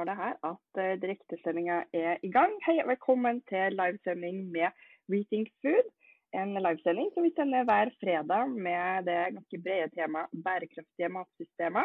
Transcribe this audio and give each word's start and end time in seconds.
står 0.00 0.08
det 0.08 0.20
her 0.24 0.34
at 0.48 0.78
uh, 0.80 1.00
direktesendinga 1.02 1.76
er 1.92 2.12
i 2.24 2.30
gang. 2.32 2.52
Hei, 2.64 2.78
og 2.82 2.88
velkommen 2.88 3.42
til 3.50 3.74
livesending 3.76 4.36
med 4.54 4.68
Rethink 5.12 5.48
Food. 5.60 5.88
En 6.40 6.54
livesending 6.56 7.10
som 7.12 7.26
vi 7.26 7.32
sender 7.36 7.66
hver 7.68 7.90
fredag 8.00 8.48
med 8.66 9.04
det 9.08 9.18
ganske 9.36 9.58
brede 9.64 9.90
temaet 9.96 10.32
bærekraftige 10.46 11.10
matsystemer. 11.16 11.84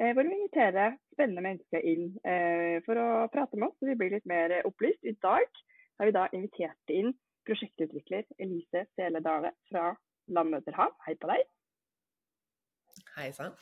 Uh, 0.00 0.12
hvor 0.14 0.22
vi 0.24 0.32
inviterer 0.38 0.96
spennende 1.12 1.44
mennesker 1.48 1.84
inn 1.92 2.06
uh, 2.32 2.78
for 2.86 3.02
å 3.02 3.28
prate 3.34 3.60
med 3.60 3.68
oss, 3.68 3.76
så 3.76 3.90
vi 3.90 3.98
blir 4.00 4.14
litt 4.16 4.32
mer 4.32 4.56
opplyst. 4.64 5.04
I 5.04 5.18
dag 5.20 5.60
har 6.00 6.08
vi 6.08 6.16
da 6.16 6.24
invitert 6.32 6.96
inn 6.96 7.12
prosjektutvikler 7.44 8.24
Elise 8.40 8.86
Sele 8.94 9.20
Dale 9.26 9.52
fra 9.68 9.90
Landmøterhav. 10.32 10.96
Hei 11.04 11.18
på 11.20 11.28
deg. 11.34 11.44
Hei 13.18 13.28
sann. 13.36 13.52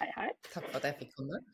Hei, 0.00 0.10
hei. 0.16 0.32
Takk 0.48 0.70
for 0.70 0.80
at 0.80 0.88
jeg 0.88 1.00
fikk 1.04 1.16
komme. 1.20 1.44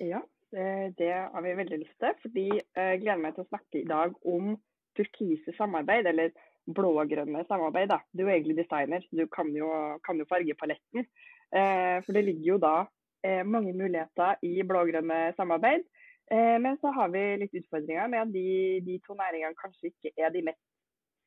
Ja, 0.00 0.24
det 0.50 1.12
har 1.32 1.42
vi 1.44 1.54
veldig 1.58 1.78
lyst 1.82 1.96
til. 2.00 2.14
fordi 2.22 2.48
Jeg 2.48 3.00
gleder 3.02 3.22
meg 3.22 3.34
til 3.34 3.44
å 3.44 3.50
snakke 3.50 3.80
i 3.80 3.88
dag 3.88 4.14
om 4.26 4.54
turkise 4.96 5.52
samarbeid, 5.56 6.06
eller 6.06 6.30
blå-grønne 6.68 7.44
samarbeid. 7.48 7.88
da. 7.88 7.98
Du 8.12 8.26
er 8.26 8.36
egentlig 8.36 8.56
designer, 8.56 9.04
du 9.10 9.26
kan 9.26 9.50
jo, 9.56 9.68
kan 10.04 10.18
jo 10.18 10.26
fargepaletten. 10.28 11.06
Eh, 11.52 11.98
for 12.04 12.12
det 12.12 12.24
ligger 12.24 12.52
jo 12.52 12.58
da 12.58 12.76
eh, 13.24 13.44
mange 13.44 13.72
muligheter 13.72 14.36
i 14.42 14.62
blå-grønne 14.62 15.32
samarbeid. 15.36 15.84
Eh, 16.30 16.56
men 16.60 16.76
så 16.80 16.92
har 16.92 17.08
vi 17.08 17.24
litt 17.40 17.54
utfordringer 17.54 18.08
med 18.08 18.20
at 18.20 18.32
de, 18.32 18.80
de 18.84 18.98
to 19.06 19.16
næringene 19.16 19.56
kanskje 19.60 19.92
ikke 19.92 20.12
er 20.16 20.32
de 20.32 20.44
mest 20.50 20.64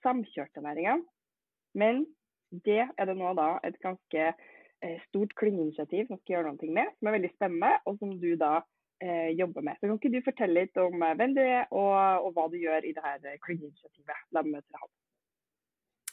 samkjørte 0.05 0.61
næringene. 0.61 1.05
Men 1.73 2.05
det 2.65 2.83
er 2.85 3.05
det 3.05 3.17
nå 3.17 3.33
da 3.37 3.55
et 3.63 3.79
ganske 3.81 4.33
Eh, 4.81 5.01
stort 5.07 5.35
klyngeinitiativ 5.37 6.07
som 6.09 6.17
skal 6.17 6.33
gjøre 6.33 6.51
noe 6.55 6.73
med, 6.73 6.87
som 6.97 7.07
er 7.07 7.13
veldig 7.13 7.29
spennende, 7.35 7.69
og 7.85 7.99
som 7.99 8.15
du 8.17 8.31
da 8.39 8.63
eh, 9.01 9.29
jobber 9.37 9.65
med. 9.65 9.77
Så 9.79 9.87
Kan 9.87 9.99
ikke 9.99 10.13
du 10.13 10.25
fortelle 10.25 10.65
litt 10.65 10.81
om 10.81 10.97
eh, 11.01 11.13
hvem 11.19 11.35
du 11.37 11.43
er, 11.43 11.67
og, 11.69 12.25
og 12.25 12.33
hva 12.37 12.47
du 12.51 12.57
gjør 12.61 12.87
i 12.87 12.95
dette 12.97 13.37
klyngeinitiativet 13.45 14.27
Landmøter 14.37 14.81
Hav? 14.81 14.91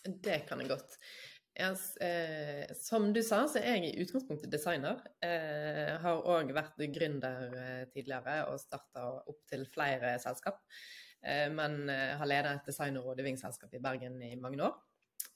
Det 0.08 0.38
kan 0.48 0.62
jeg 0.62 0.70
godt. 0.72 0.96
Jeg, 1.58 1.74
eh, 2.06 2.64
som 2.78 3.08
du 3.14 3.18
sa, 3.26 3.42
så 3.50 3.58
er 3.58 3.80
jeg 3.80 3.88
i 3.88 4.04
utgangspunktet 4.04 4.52
designer. 4.52 5.00
Eh, 5.24 5.96
har 6.02 6.22
òg 6.34 6.52
vært 6.54 6.78
gründer 6.94 7.48
eh, 7.50 7.84
tidligere 7.92 8.44
og 8.52 8.60
starta 8.62 9.08
opp 9.24 9.42
til 9.50 9.66
flere 9.74 10.16
selskap. 10.22 10.62
men 11.50 11.88
har 11.90 12.28
ledet 12.30 12.50
et 12.52 12.68
design- 12.70 12.96
og 12.96 13.08
rådgivningsselskap 13.08 13.72
i 13.74 13.80
Bergen 13.82 14.22
i 14.22 14.36
mange 14.38 14.62
år. 14.62 14.76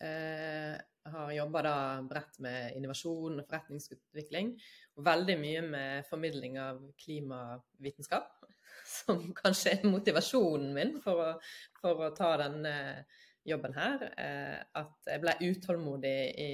Eh, 0.03 0.77
har 1.05 1.33
jobba 1.33 1.63
bredt 2.11 2.39
med 2.43 2.77
innovasjon 2.77 3.39
og 3.39 3.47
forretningsutvikling. 3.47 4.53
Veldig 5.01 5.39
mye 5.41 5.61
med 5.65 6.07
formidling 6.09 6.59
av 6.61 6.81
klimavitenskap, 7.01 8.43
som 8.99 9.23
kanskje 9.37 9.77
er 9.77 9.89
motivasjonen 9.89 10.73
min 10.77 10.97
for 11.01 11.23
å, 11.23 11.29
for 11.81 12.09
å 12.09 12.11
ta 12.17 12.35
denne 12.43 12.75
jobben 13.49 13.75
her. 13.77 14.05
Eh, 14.21 14.59
at 14.79 15.09
jeg 15.09 15.23
ble 15.23 15.37
utålmodig 15.49 16.17
i 16.39 16.53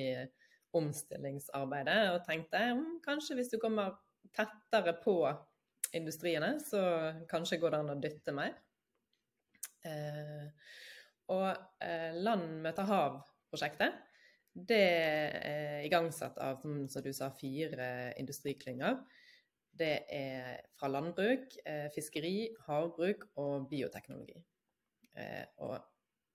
omstillingsarbeidet 0.79 2.01
og 2.13 2.25
tenkte 2.29 2.61
hm, 2.71 2.99
kanskje 3.05 3.39
hvis 3.39 3.51
du 3.53 3.59
kommer 3.63 3.97
tettere 4.37 4.95
på 5.03 5.21
industriene, 5.97 6.59
så 6.61 6.81
kanskje 7.31 7.59
går 7.61 7.75
det 7.75 7.81
an 7.83 7.95
å 7.95 8.01
dytte 8.03 8.35
mer. 8.37 8.55
Eh, 9.89 10.47
og 11.33 11.49
eh, 11.85 12.15
Land 12.23 12.61
møter 12.65 12.89
hav-prosjektet 12.89 14.05
det 14.67 14.83
er 14.83 15.87
igangsatt 15.87 16.39
av 16.43 16.61
som, 16.63 16.83
som 16.91 17.05
du 17.05 17.13
sa, 17.15 17.31
fire 17.35 17.89
industriklynger. 18.19 18.99
Det 19.79 19.95
er 20.11 20.59
fra 20.79 20.91
landbruk, 20.91 21.55
eh, 21.65 21.87
fiskeri, 21.95 22.49
havbruk 22.67 23.29
og 23.39 23.69
bioteknologi. 23.71 24.39
Eh, 25.19 25.45
og 25.65 25.79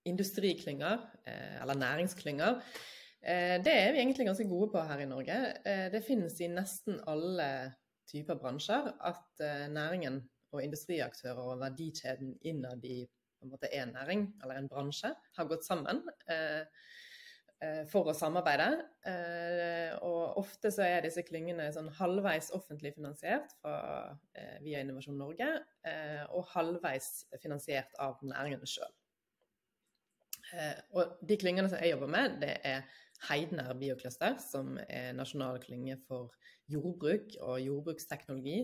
industriklynger, 0.07 1.07
eh, 1.25 1.62
eller 1.62 1.79
næringsklynger, 1.79 2.62
det 3.23 3.72
er 3.72 3.94
vi 3.95 4.01
egentlig 4.01 4.25
ganske 4.28 4.45
gode 4.50 4.67
på 4.73 4.81
her 4.83 5.00
i 5.00 5.06
Norge. 5.07 5.35
Det 5.94 6.01
finnes 6.03 6.33
i 6.44 6.50
nesten 6.51 6.97
alle 7.07 7.45
typer 8.12 8.35
bransjer 8.35 8.89
at 9.00 9.44
næringen 9.72 10.17
og 10.51 10.59
industriaktører 10.59 11.39
og 11.39 11.62
verdikjeden 11.62 12.33
innad 12.44 12.83
i 12.83 12.97
en 13.39 13.53
en 13.72 13.94
næring 13.95 14.25
eller 14.44 14.56
en 14.59 14.67
bransje 14.67 15.13
har 15.38 15.47
gått 15.47 15.63
sammen 15.63 16.03
for 17.90 18.09
å 18.09 18.16
samarbeide. 18.18 18.69
Eh, 19.09 19.91
og 20.06 20.40
ofte 20.41 20.72
så 20.74 20.85
er 20.85 21.06
disse 21.06 21.24
klyngene 21.25 21.69
sånn 21.75 21.91
halvveis 22.00 22.51
offentlig 22.56 22.94
finansiert 22.97 23.53
fra, 23.62 23.78
via 24.63 24.81
Innovasjon 24.84 25.19
Norge, 25.19 25.47
og 26.34 26.50
halvveis 26.53 27.25
finansiert 27.41 27.96
av 28.01 28.22
næringene 28.24 28.68
sjøl. 28.69 28.91
Og 30.94 31.18
de 31.25 31.38
klyngene 31.40 31.69
som 31.72 31.81
jeg 31.81 31.94
jobber 31.96 32.12
med, 32.13 32.38
det 32.44 32.53
er 32.68 32.84
Heidner 33.29 33.72
Biocluster, 33.80 34.38
som 34.44 34.75
er 34.88 35.13
nasjonal 35.18 35.59
klynge 35.63 35.97
for 36.07 36.34
jordbruk 36.72 37.35
og 37.41 37.62
jordbruksteknologi, 37.63 38.59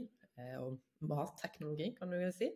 og 0.59 0.79
matteknologi, 1.03 1.93
kan 1.97 2.11
du 2.11 2.19
si. 2.35 2.51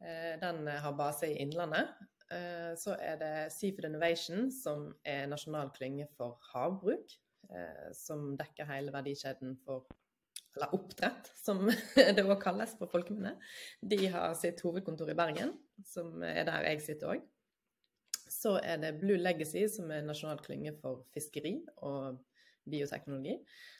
Eh, 0.00 0.34
den 0.40 0.66
har 0.66 0.96
base 0.96 1.26
i 1.26 1.38
Innlandet. 1.42 1.90
Eh, 2.34 2.74
så 2.76 2.96
er 3.00 3.16
det 3.20 3.32
Seafood 3.54 3.88
Innovation, 3.88 4.50
som 4.52 4.90
er 5.04 5.28
nasjonal 5.30 5.72
klynge 5.76 6.08
for 6.16 6.36
havbruk. 6.52 7.16
Eh, 7.48 7.88
som 7.96 8.34
dekker 8.36 8.68
hele 8.68 8.92
verdikjeden 8.92 9.56
for 9.64 9.88
eller 10.56 10.74
oppdrett, 10.74 11.28
som 11.38 11.60
det 12.16 12.24
òg 12.24 12.38
kalles 12.42 12.74
på 12.78 12.88
folkemunne. 12.90 13.36
De 13.80 13.98
har 14.10 14.32
sitt 14.34 14.60
hovedkontor 14.64 15.12
i 15.12 15.16
Bergen, 15.18 15.52
som 15.86 16.22
er 16.26 16.42
der 16.48 16.66
jeg 16.72 16.82
sitter 16.82 17.14
òg. 17.14 17.26
Så 18.28 18.56
er 18.60 18.80
det 18.82 18.96
Blue 19.00 19.20
Legacy, 19.20 19.64
som 19.70 19.92
er 19.94 20.04
nasjonal 20.04 20.40
klynge 20.44 20.74
for 20.80 21.06
fiskeri 21.14 21.54
og 21.86 22.18
bioteknologi, 22.68 23.38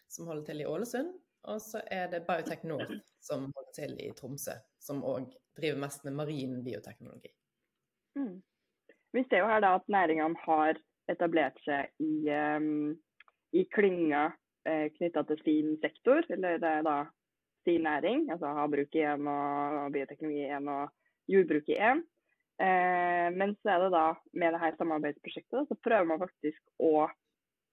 som 0.08 0.30
holder 0.30 0.46
til 0.48 0.62
i 0.62 0.68
Ålesund. 0.68 1.10
Og 1.50 1.60
så 1.62 1.82
er 1.90 2.08
det 2.12 2.24
Biotech 2.28 2.64
North, 2.66 2.94
som 3.22 3.50
holder 3.50 3.74
til 3.76 3.98
i 4.02 4.08
Tromsø, 4.16 4.56
som 4.82 5.04
òg 5.06 5.28
driver 5.58 5.82
mest 5.82 6.06
med 6.06 6.16
marin 6.18 6.62
bioteknologi. 6.64 7.34
Mm. 8.16 8.38
Vi 9.16 9.24
ser 9.28 9.42
jo 9.42 9.50
her 9.50 9.62
da 9.64 9.74
at 9.78 9.88
næringene 9.92 10.40
har 10.44 10.80
etablert 11.08 11.56
seg 11.64 11.88
i, 12.04 12.28
um, 12.32 12.92
i 13.56 13.64
klynger 13.72 14.34
eh, 14.68 14.88
knytta 14.96 15.24
til 15.30 15.40
sin 15.44 15.70
sektor, 15.82 16.24
eller 16.28 16.60
det 16.60 16.72
er 16.80 16.84
da 16.86 16.98
sin 17.64 17.84
næring. 17.88 18.28
Altså 18.32 18.52
havbruk 18.58 18.96
i 18.96 19.06
én 19.08 19.28
og 19.32 19.92
bioteknologi 19.94 20.44
i 20.44 20.52
én 20.58 20.68
og 20.72 20.92
jordbruk 21.32 21.72
i 21.72 21.80
én. 21.80 22.04
Eh, 22.58 23.28
men 23.38 23.54
så 23.62 23.74
er 23.74 23.84
det 23.84 23.90
da 23.94 24.04
med 24.34 24.54
det 24.54 24.60
her 24.64 24.76
samarbeidsprosjektet 24.80 25.68
så 25.68 25.76
prøver 25.78 26.08
man 26.10 26.18
faktisk 26.18 26.62
å 26.82 27.06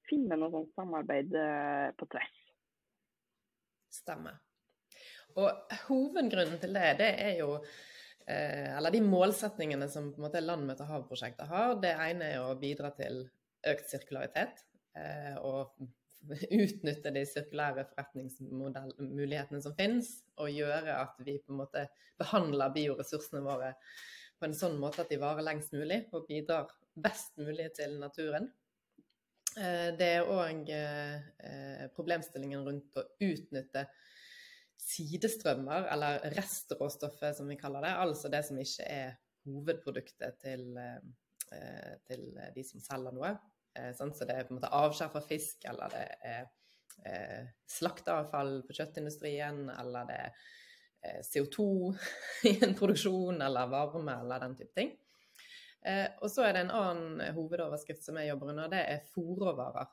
finne 0.06 0.38
noe 0.38 0.54
sånt 0.54 0.76
samarbeid 0.78 1.34
eh, 1.42 1.88
på 1.98 2.08
tvers. 2.12 2.36
Stemmer. 3.96 4.38
Og 5.36 5.50
hovedgrunnen 5.88 6.62
til 6.62 6.76
det, 6.78 6.92
det 7.02 7.10
er 7.26 7.40
jo 7.42 7.58
Eller 8.26 8.90
de 8.94 9.04
målsetningene 9.06 9.86
som 9.92 10.08
på 10.10 10.18
en 10.18 10.26
måte 10.26 10.42
Landmøtet 10.42 10.88
Hav-prosjektet 10.90 11.46
har. 11.50 11.76
Det 11.82 11.92
ene 11.94 12.32
er 12.34 12.42
å 12.42 12.56
bidra 12.58 12.90
til 12.98 13.20
økt 13.70 13.92
sirkularitet. 13.92 14.64
Eh, 14.96 15.36
og 15.44 15.76
utnytte 16.64 17.14
de 17.14 17.24
sirkulære 17.30 17.86
forretningsmulighetene 17.92 19.62
som 19.62 19.76
finnes, 19.78 20.12
og 20.42 20.54
gjøre 20.54 21.00
at 21.04 21.18
vi 21.26 21.38
på 21.42 21.54
en 21.54 21.62
måte 21.62 21.88
behandler 22.20 22.74
bioressursene 22.76 23.44
våre 23.46 23.76
på 24.40 24.48
en 24.48 24.56
sånn 24.56 24.78
måte 24.80 25.04
at 25.04 25.12
de 25.12 25.20
varer 25.20 25.46
lengst 25.46 25.72
mulig 25.76 26.02
og 26.16 26.26
bidrar 26.28 26.72
best 26.96 27.38
mulig 27.40 27.70
til 27.78 27.98
naturen. 28.02 28.50
Eh, 29.56 29.92
det 30.00 30.10
er 30.18 30.32
òg 30.32 30.72
eh, 30.76 31.86
problemstillingen 31.96 32.66
rundt 32.66 33.00
å 33.00 33.06
utnytte 33.24 33.86
sidestrømmer, 34.82 35.88
eller 35.94 36.26
restråstoffet 36.36 37.38
som 37.38 37.50
vi 37.50 37.58
kaller 37.60 37.86
det. 37.86 37.94
Altså 38.04 38.32
det 38.32 38.42
som 38.48 38.60
ikke 38.62 38.88
er 38.90 39.16
hovedproduktet 39.46 40.40
til, 40.42 40.68
eh, 40.78 41.96
til 42.08 42.28
de 42.56 42.66
som 42.66 42.84
selger 42.84 43.16
noe. 43.16 43.36
Sånn, 43.98 44.14
så 44.16 44.24
det 44.24 44.38
er 44.38 44.46
på 44.48 44.54
en 44.54 44.62
måte 44.62 44.72
avskjær 44.72 45.10
fra 45.12 45.20
fisk, 45.20 45.66
eller 45.68 45.92
det 45.92 46.04
er 46.24 47.50
slakteavfall 47.68 48.62
på 48.64 48.76
kjøttindustrien, 48.78 49.66
eller 49.74 50.08
det 50.08 50.20
er 50.24 51.26
CO2 51.28 51.66
i 52.52 52.54
en 52.64 52.78
produksjon, 52.80 53.42
eller 53.44 53.68
varme, 53.68 54.16
eller 54.24 54.46
den 54.46 54.56
type 54.62 54.72
ting. 54.80 54.94
Eh, 55.86 56.08
og 56.26 56.32
så 56.34 56.48
er 56.48 56.56
det 56.56 56.64
en 56.66 56.74
annen 56.74 57.36
hovedoverskrift 57.36 58.02
som 58.08 58.18
jeg 58.18 58.32
jobber 58.32 58.52
under, 58.54 58.72
det 58.72 58.82
er 58.90 59.04
fòrråvarer. 59.12 59.92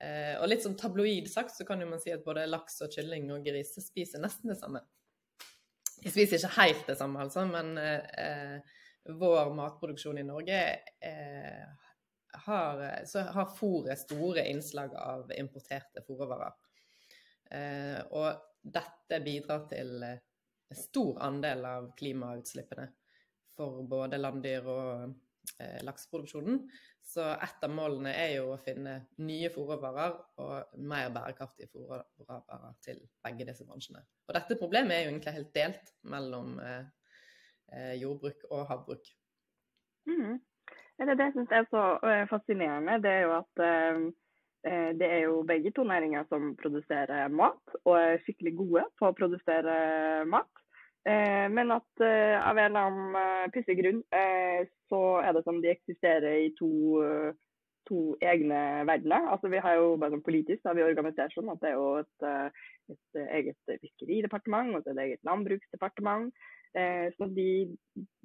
Eh, 0.00 0.34
og 0.40 0.48
litt 0.48 0.64
sånn 0.64 0.78
tabloid 0.80 1.28
sagt 1.28 1.54
så 1.56 1.66
kan 1.68 1.82
jo 1.82 1.88
man 1.90 2.00
si 2.00 2.12
at 2.14 2.24
både 2.24 2.46
laks 2.48 2.80
og 2.86 2.94
kylling 2.94 3.28
og 3.34 3.44
gris 3.44 3.74
spiser 3.84 4.22
nesten 4.22 4.52
det 4.52 4.58
samme. 4.60 4.82
De 6.00 6.08
spiser 6.08 6.38
ikke 6.38 6.56
helt 6.56 6.86
det 6.88 6.96
samme, 6.96 7.20
altså, 7.20 7.44
men 7.48 7.74
eh, 7.76 8.78
vår 9.20 9.52
matproduksjon 9.56 10.22
i 10.22 10.24
Norge 10.24 10.60
eh, 11.04 11.66
har, 12.46 12.82
så 13.04 13.26
har 13.36 13.52
fôret 13.56 14.00
store 14.00 14.46
innslag 14.48 14.94
av 14.96 15.32
importerte 15.36 16.04
fòrråvarer. 16.06 16.56
Eh, 17.50 17.98
og 18.16 18.40
dette 18.62 19.20
bidrar 19.24 19.66
til 19.68 20.04
stor 20.76 21.18
andel 21.26 21.64
av 21.66 21.90
klimautslippene 21.98 22.86
for 23.56 23.82
både 23.88 24.20
landdyr 24.20 24.68
og 24.70 25.10
eh, 25.58 25.80
lakseproduksjonen. 25.86 26.62
Så 27.10 27.24
et 27.26 27.64
av 27.66 27.72
målene 27.74 28.12
er 28.14 28.36
jo 28.36 28.52
å 28.52 28.58
finne 28.62 29.00
nye 29.18 29.48
fôrråvarer 29.50 30.12
og 30.44 30.76
mer 30.92 31.08
bærekraftige 31.14 31.70
fôrråvarer 31.72 32.76
til 32.84 33.00
begge 33.24 33.48
disse 33.48 33.66
bransjene. 33.66 34.04
Og 34.28 34.36
dette 34.36 34.58
problemet 34.60 34.94
er 34.94 35.02
jo 35.02 35.10
egentlig 35.10 35.34
helt 35.40 35.50
delt 35.56 35.90
mellom 36.12 36.52
eh, 36.62 36.84
eh 37.74 37.96
jordbruk 37.98 38.46
og 38.50 38.62
havbruk. 38.70 39.10
Mm. 40.06 40.38
Det, 41.00 41.18
det 41.18 41.28
synes 41.32 41.50
jeg 41.50 41.64
er 41.64 41.68
så 41.74 41.84
eh, 42.08 42.24
fascinerende. 42.30 43.00
Det 43.02 43.10
er 43.10 43.22
jo 43.26 43.34
at 43.40 43.62
eh, 43.66 44.00
eh, 44.70 44.90
det 45.00 45.08
er 45.08 45.20
jo 45.24 45.42
begge 45.48 45.72
to 45.74 45.84
næringer 45.84 46.24
som 46.28 46.54
produserer 46.62 47.28
mat, 47.28 47.76
og 47.84 47.94
er 47.98 48.22
skikkelig 48.24 48.56
gode 48.62 48.84
på 49.00 49.08
å 49.08 49.16
produsere 49.16 49.76
mat. 50.30 50.52
Eh, 51.08 51.46
men 51.48 51.72
at 51.72 52.02
eh, 52.04 52.36
av 52.36 52.58
en 52.58 52.66
eller 52.66 52.88
annen 52.90 53.14
eh, 53.16 53.46
pussig 53.54 53.78
grunn 53.78 54.02
så 54.90 55.00
er 55.24 55.32
det 55.32 55.44
som 55.46 55.60
de 55.62 55.70
eksisterer 55.72 56.42
i 56.44 56.50
to, 56.58 56.68
to 57.88 58.00
egne 58.20 58.60
verdener. 58.88 59.28
Altså 59.32 59.48
Vi 59.52 59.62
har 59.62 59.78
jo 59.78 59.94
bare 60.00 60.16
sånn 60.16 60.26
politisk 60.26 60.66
har 60.66 60.74
vi 60.76 60.84
organisert 60.84 61.32
sånn 61.36 61.52
at 61.52 61.60
det 61.62 61.70
er 61.70 61.76
jo 61.78 61.90
et, 62.00 62.56
et 62.90 63.20
eget 63.38 63.76
fiskeridepartement 63.84 64.74
og 64.74 64.82
et 64.90 65.02
eget 65.04 65.22
landbruksdepartement. 65.28 66.34
Så 66.74 67.28
de, 67.36 67.46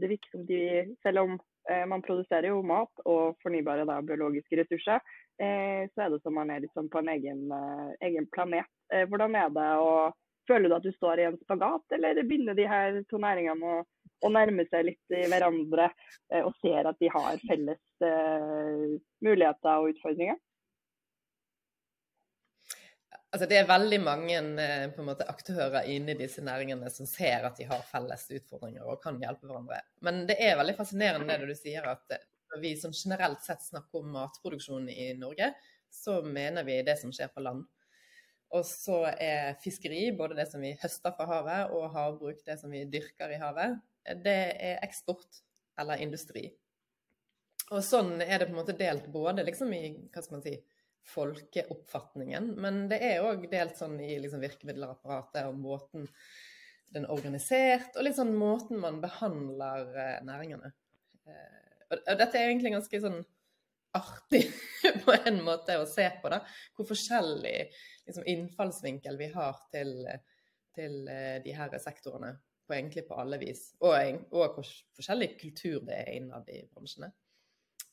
det 0.02 0.10
virker 0.10 0.34
som 0.34 0.48
de, 0.50 0.60
selv 1.06 1.22
om 1.22 1.38
man 1.94 2.02
produserer 2.06 2.50
jo 2.50 2.66
mat 2.66 3.06
og 3.06 3.38
fornybare 3.46 3.86
da, 3.86 4.02
biologiske 4.06 4.58
ressurser, 4.64 5.06
så 5.38 6.02
er 6.02 6.12
det 6.14 6.22
som 6.26 6.34
man 6.38 6.50
er 6.54 6.66
liksom 6.66 6.90
på 6.90 7.06
en 7.06 7.14
egen, 7.14 7.46
egen 8.10 8.26
planet. 8.34 8.70
Hvordan 8.90 9.38
er 9.38 9.54
det 9.54 9.70
å 9.86 9.96
Føler 10.48 10.70
du 10.70 10.78
at 10.78 10.86
du 10.86 10.94
står 10.94 11.22
i 11.22 11.28
en 11.30 11.38
spagat, 11.42 11.86
eller 11.98 12.22
begynner 12.24 12.58
de 12.58 12.68
her 12.70 13.00
to 13.10 13.20
næringene 13.22 13.76
å, 13.78 13.84
å 14.26 14.32
nærme 14.34 14.68
seg 14.70 14.92
litt 14.92 15.16
i 15.16 15.24
hverandre 15.32 15.88
eh, 15.90 16.44
og 16.44 16.54
ser 16.62 16.90
at 16.90 17.00
de 17.02 17.10
har 17.14 17.40
felles 17.48 17.82
uh, 18.06 18.94
muligheter 19.26 19.82
og 19.82 19.96
utfordringer? 19.96 20.38
Altså, 23.36 23.50
det 23.52 23.58
er 23.60 23.68
veldig 23.68 23.98
mange 24.00 24.38
eh, 24.64 25.00
måte, 25.04 25.26
aktører 25.28 25.90
inne 25.92 26.14
i 26.14 26.20
disse 26.22 26.40
næringene 26.46 26.88
som 26.94 27.10
ser 27.10 27.44
at 27.50 27.58
de 27.60 27.66
har 27.68 27.82
felles 27.90 28.30
utfordringer 28.38 28.86
og 28.88 29.02
kan 29.04 29.18
hjelpe 29.20 29.50
hverandre. 29.50 29.82
Men 30.06 30.24
det 30.30 30.38
er 30.40 30.56
veldig 30.62 30.78
fascinerende 30.78 31.36
det 31.42 31.50
du 31.50 31.58
sier 31.58 31.90
at 31.90 32.16
når 32.54 32.62
vi 32.64 32.76
som 32.80 32.94
generelt 32.96 33.42
sett 33.44 33.66
snakker 33.66 34.00
om 34.00 34.14
matproduksjon 34.16 34.88
i 34.94 35.10
Norge, 35.20 35.50
så 35.92 36.22
mener 36.24 36.64
vi 36.64 36.78
det 36.88 36.96
som 37.02 37.12
skjer 37.12 37.34
på 37.34 37.44
land. 37.44 37.66
Og 38.56 38.64
så 38.68 39.02
er 39.12 39.58
fiskeri, 39.64 40.08
både 40.16 40.38
det 40.38 40.48
som 40.52 40.64
vi 40.64 40.76
høster 40.82 41.16
fra 41.18 41.28
havet, 41.30 41.74
og 41.76 41.90
havbruk, 41.96 42.44
det 42.48 42.56
som 42.62 42.72
vi 42.72 42.86
dyrker 42.90 43.34
i 43.36 43.42
havet, 43.42 43.82
det 44.24 44.40
er 44.64 44.86
eksport 44.86 45.42
eller 45.82 46.02
industri. 46.06 46.48
Og 47.74 47.82
sånn 47.84 48.20
er 48.22 48.38
det 48.38 48.48
på 48.48 48.54
en 48.54 48.62
måte 48.62 48.78
delt 48.78 49.08
både 49.12 49.44
liksom 49.48 49.74
i 49.74 49.84
hva 50.14 50.22
skal 50.22 50.38
man 50.38 50.46
si, 50.46 50.56
folkeoppfatningen, 51.06 52.56
men 52.62 52.86
det 52.90 52.98
er 53.06 53.26
òg 53.26 53.44
delt 53.52 53.78
sånn 53.78 54.00
i 54.02 54.16
liksom 54.22 54.42
virkemiddelapparatet 54.42 55.46
og 55.46 55.60
måten 55.62 56.08
den 56.96 57.06
er 57.06 57.14
organisert, 57.14 57.92
og 57.94 58.08
litt 58.08 58.18
sånn 58.18 58.34
måten 58.38 58.80
man 58.82 59.02
behandler 59.04 59.90
eh, 60.00 60.18
næringene. 60.26 60.72
Eh, 61.28 61.66
og 61.92 62.18
dette 62.18 62.40
er 62.40 62.50
egentlig 62.50 62.74
ganske 62.74 63.02
sånn 63.04 63.20
artig 63.98 64.46
på 65.06 65.16
en 65.16 65.42
måte 65.46 65.78
å 65.80 65.88
se 65.90 66.08
på, 66.22 66.32
da. 66.34 66.42
Hvor 66.76 66.90
forskjellig 66.90 67.58
liksom, 68.08 68.26
innfallsvinkel 68.32 69.20
vi 69.20 69.30
har 69.34 69.60
til, 69.74 69.94
til 70.76 71.02
eh, 71.12 71.38
de 71.46 71.56
her 71.58 71.78
sektorene 71.82 72.36
på 72.66 72.74
egentlig 72.74 73.06
på 73.08 73.18
alle 73.22 73.40
vis. 73.42 73.68
Og, 73.86 73.94
og 74.34 74.58
hvor 74.58 74.72
forskjellig 74.98 75.36
kultur 75.42 75.84
det 75.86 76.02
er 76.02 76.16
innad 76.18 76.50
i 76.54 76.64
bransjene. 76.72 77.12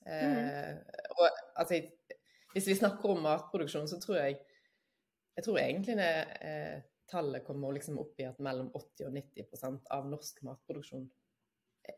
Mm. 0.02 0.38
Eh, 0.38 1.02
og 1.18 1.26
altså, 1.60 1.82
hvis 2.54 2.72
vi 2.72 2.78
snakker 2.80 3.12
om 3.12 3.22
matproduksjon, 3.26 3.88
så 3.88 4.00
tror 4.02 4.24
jeg 4.24 4.40
jeg 5.32 5.44
tror 5.46 5.58
egentlig 5.58 5.94
det 5.96 6.12
eh, 6.44 6.80
tallet 7.08 7.44
kommer 7.46 7.72
liksom 7.72 7.98
opp 8.02 8.20
i 8.20 8.26
at 8.28 8.40
mellom 8.44 8.68
80 8.76 9.06
og 9.08 9.14
90% 9.16 9.92
av 9.96 10.08
norsk 10.10 10.42
matproduksjon 10.48 11.06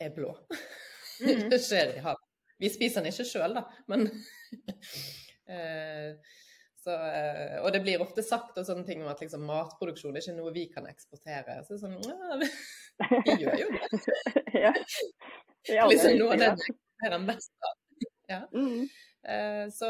er 0.01 0.15
blå. 0.17 0.35
Mm. 1.23 1.45
det 1.47 1.61
skjer 1.63 1.93
i 1.93 2.01
havet. 2.03 2.24
Vi 2.63 2.71
spiser 2.71 3.03
den 3.03 3.13
ikke 3.13 3.27
sjøl, 3.29 3.57
da, 3.57 3.65
men 3.91 4.07
eh, 5.53 6.15
så, 6.85 6.91
eh, 6.91 7.63
og 7.65 7.73
det 7.73 7.81
blir 7.81 8.03
ofte 8.05 8.23
sagt 8.25 8.59
og 8.61 8.67
sånne 8.67 8.85
ting 8.85 9.01
om 9.01 9.09
at 9.09 9.23
liksom, 9.25 9.47
matproduksjon 9.49 10.17
er 10.19 10.25
ikke 10.25 10.37
noe 10.37 10.53
vi 10.53 10.65
kan 10.73 10.89
eksportere. 10.91 11.57
Så 11.65 11.79
sånn, 11.81 11.95
ja, 12.05 12.37
vi 13.25 13.37
gjør 13.41 13.63
jo 13.63 13.71
det. 13.73 14.03
ja. 14.67 15.87
liksom 15.89 16.19
noe 16.21 16.35
av 16.37 16.43
det 16.43 16.51
vi 16.59 16.67
eksporterer 16.75 17.25
mest 17.25 17.71
av. 17.71 17.79
Ja. 18.29 18.43
Mm. 18.53 18.83
Eh, 19.33 19.65
så 19.73 19.89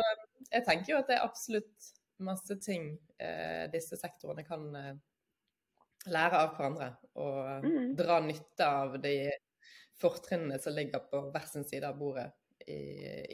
jeg 0.53 0.63
tenker 0.69 0.93
jo 0.93 1.01
at 1.01 1.11
det 1.11 1.19
er 1.19 1.27
absolutt 1.27 1.91
masse 2.23 2.61
ting 2.63 2.93
eh, 3.19 3.67
disse 3.73 3.99
sektorene 3.99 4.47
kan 4.47 4.71
lære 6.15 6.45
av 6.45 6.55
hverandre. 6.55 6.93
Og 7.19 7.67
mm. 7.67 7.91
dra 7.99 8.23
nytte 8.23 8.71
av 8.71 8.95
de 9.03 9.17
fortrinnene 9.99 10.63
som 10.63 10.79
ligger 10.79 11.03
på 11.11 11.27
hver 11.35 11.51
sin 11.51 11.67
side 11.67 11.91
av 11.91 11.99
bordet 11.99 12.31
i, 12.71 12.81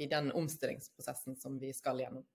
i 0.05 0.07
den 0.11 0.31
omstillingsprosessen 0.37 1.37
som 1.41 1.59
vi 1.61 1.73
skal 1.77 2.03
gjennom. 2.03 2.27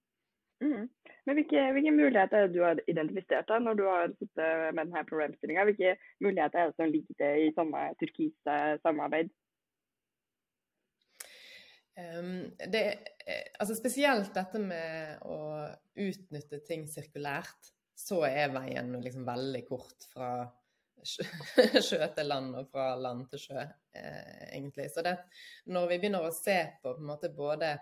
Mm. 0.64 0.88
Men 1.26 1.36
hvilke, 1.36 1.64
hvilke, 1.76 1.92
muligheter 1.92 2.46
er 2.46 2.52
du 2.52 2.62
har 2.64 2.80
identifisert 2.88 3.48
da, 3.50 3.60
når 3.60 3.80
du 3.80 3.84
har 3.90 4.14
sittet 4.14 4.76
med 4.76 4.86
denne 4.86 5.04
problemstillinga? 5.10 5.66
Hvilke 5.68 5.96
muligheter 6.24 6.62
er 6.62 6.72
det 6.72 6.78
som 6.78 6.94
ligger 6.94 7.42
i 7.44 7.50
samme 7.58 7.82
turkise 8.00 8.60
samarbeid? 8.84 9.34
Um, 11.96 12.52
det, 12.72 12.84
altså 13.60 13.76
spesielt 13.78 14.34
dette 14.36 14.60
med 14.60 15.22
å 15.24 15.40
utnytte 15.96 16.60
ting 16.68 16.88
sirkulært, 16.92 17.72
så 17.96 18.26
er 18.28 18.52
veien 18.52 18.92
liksom 19.04 19.24
veldig 19.28 19.62
kort 19.68 20.08
fra 20.12 20.30
sjø 21.08 22.08
til 22.16 22.30
land 22.30 22.56
og 22.60 22.70
fra 22.72 22.94
land 23.00 23.26
til 23.32 23.42
sjø, 23.48 23.66
eh, 23.96 24.44
egentlig. 24.52 24.90
Så 24.94 25.04
det, 25.06 25.16
når 25.74 25.90
vi 25.92 26.00
begynner 26.02 26.28
å 26.28 26.36
se 26.36 26.58
på, 26.82 26.94
på 26.94 27.02
en 27.02 27.10
måte 27.10 27.34
både 27.36 27.74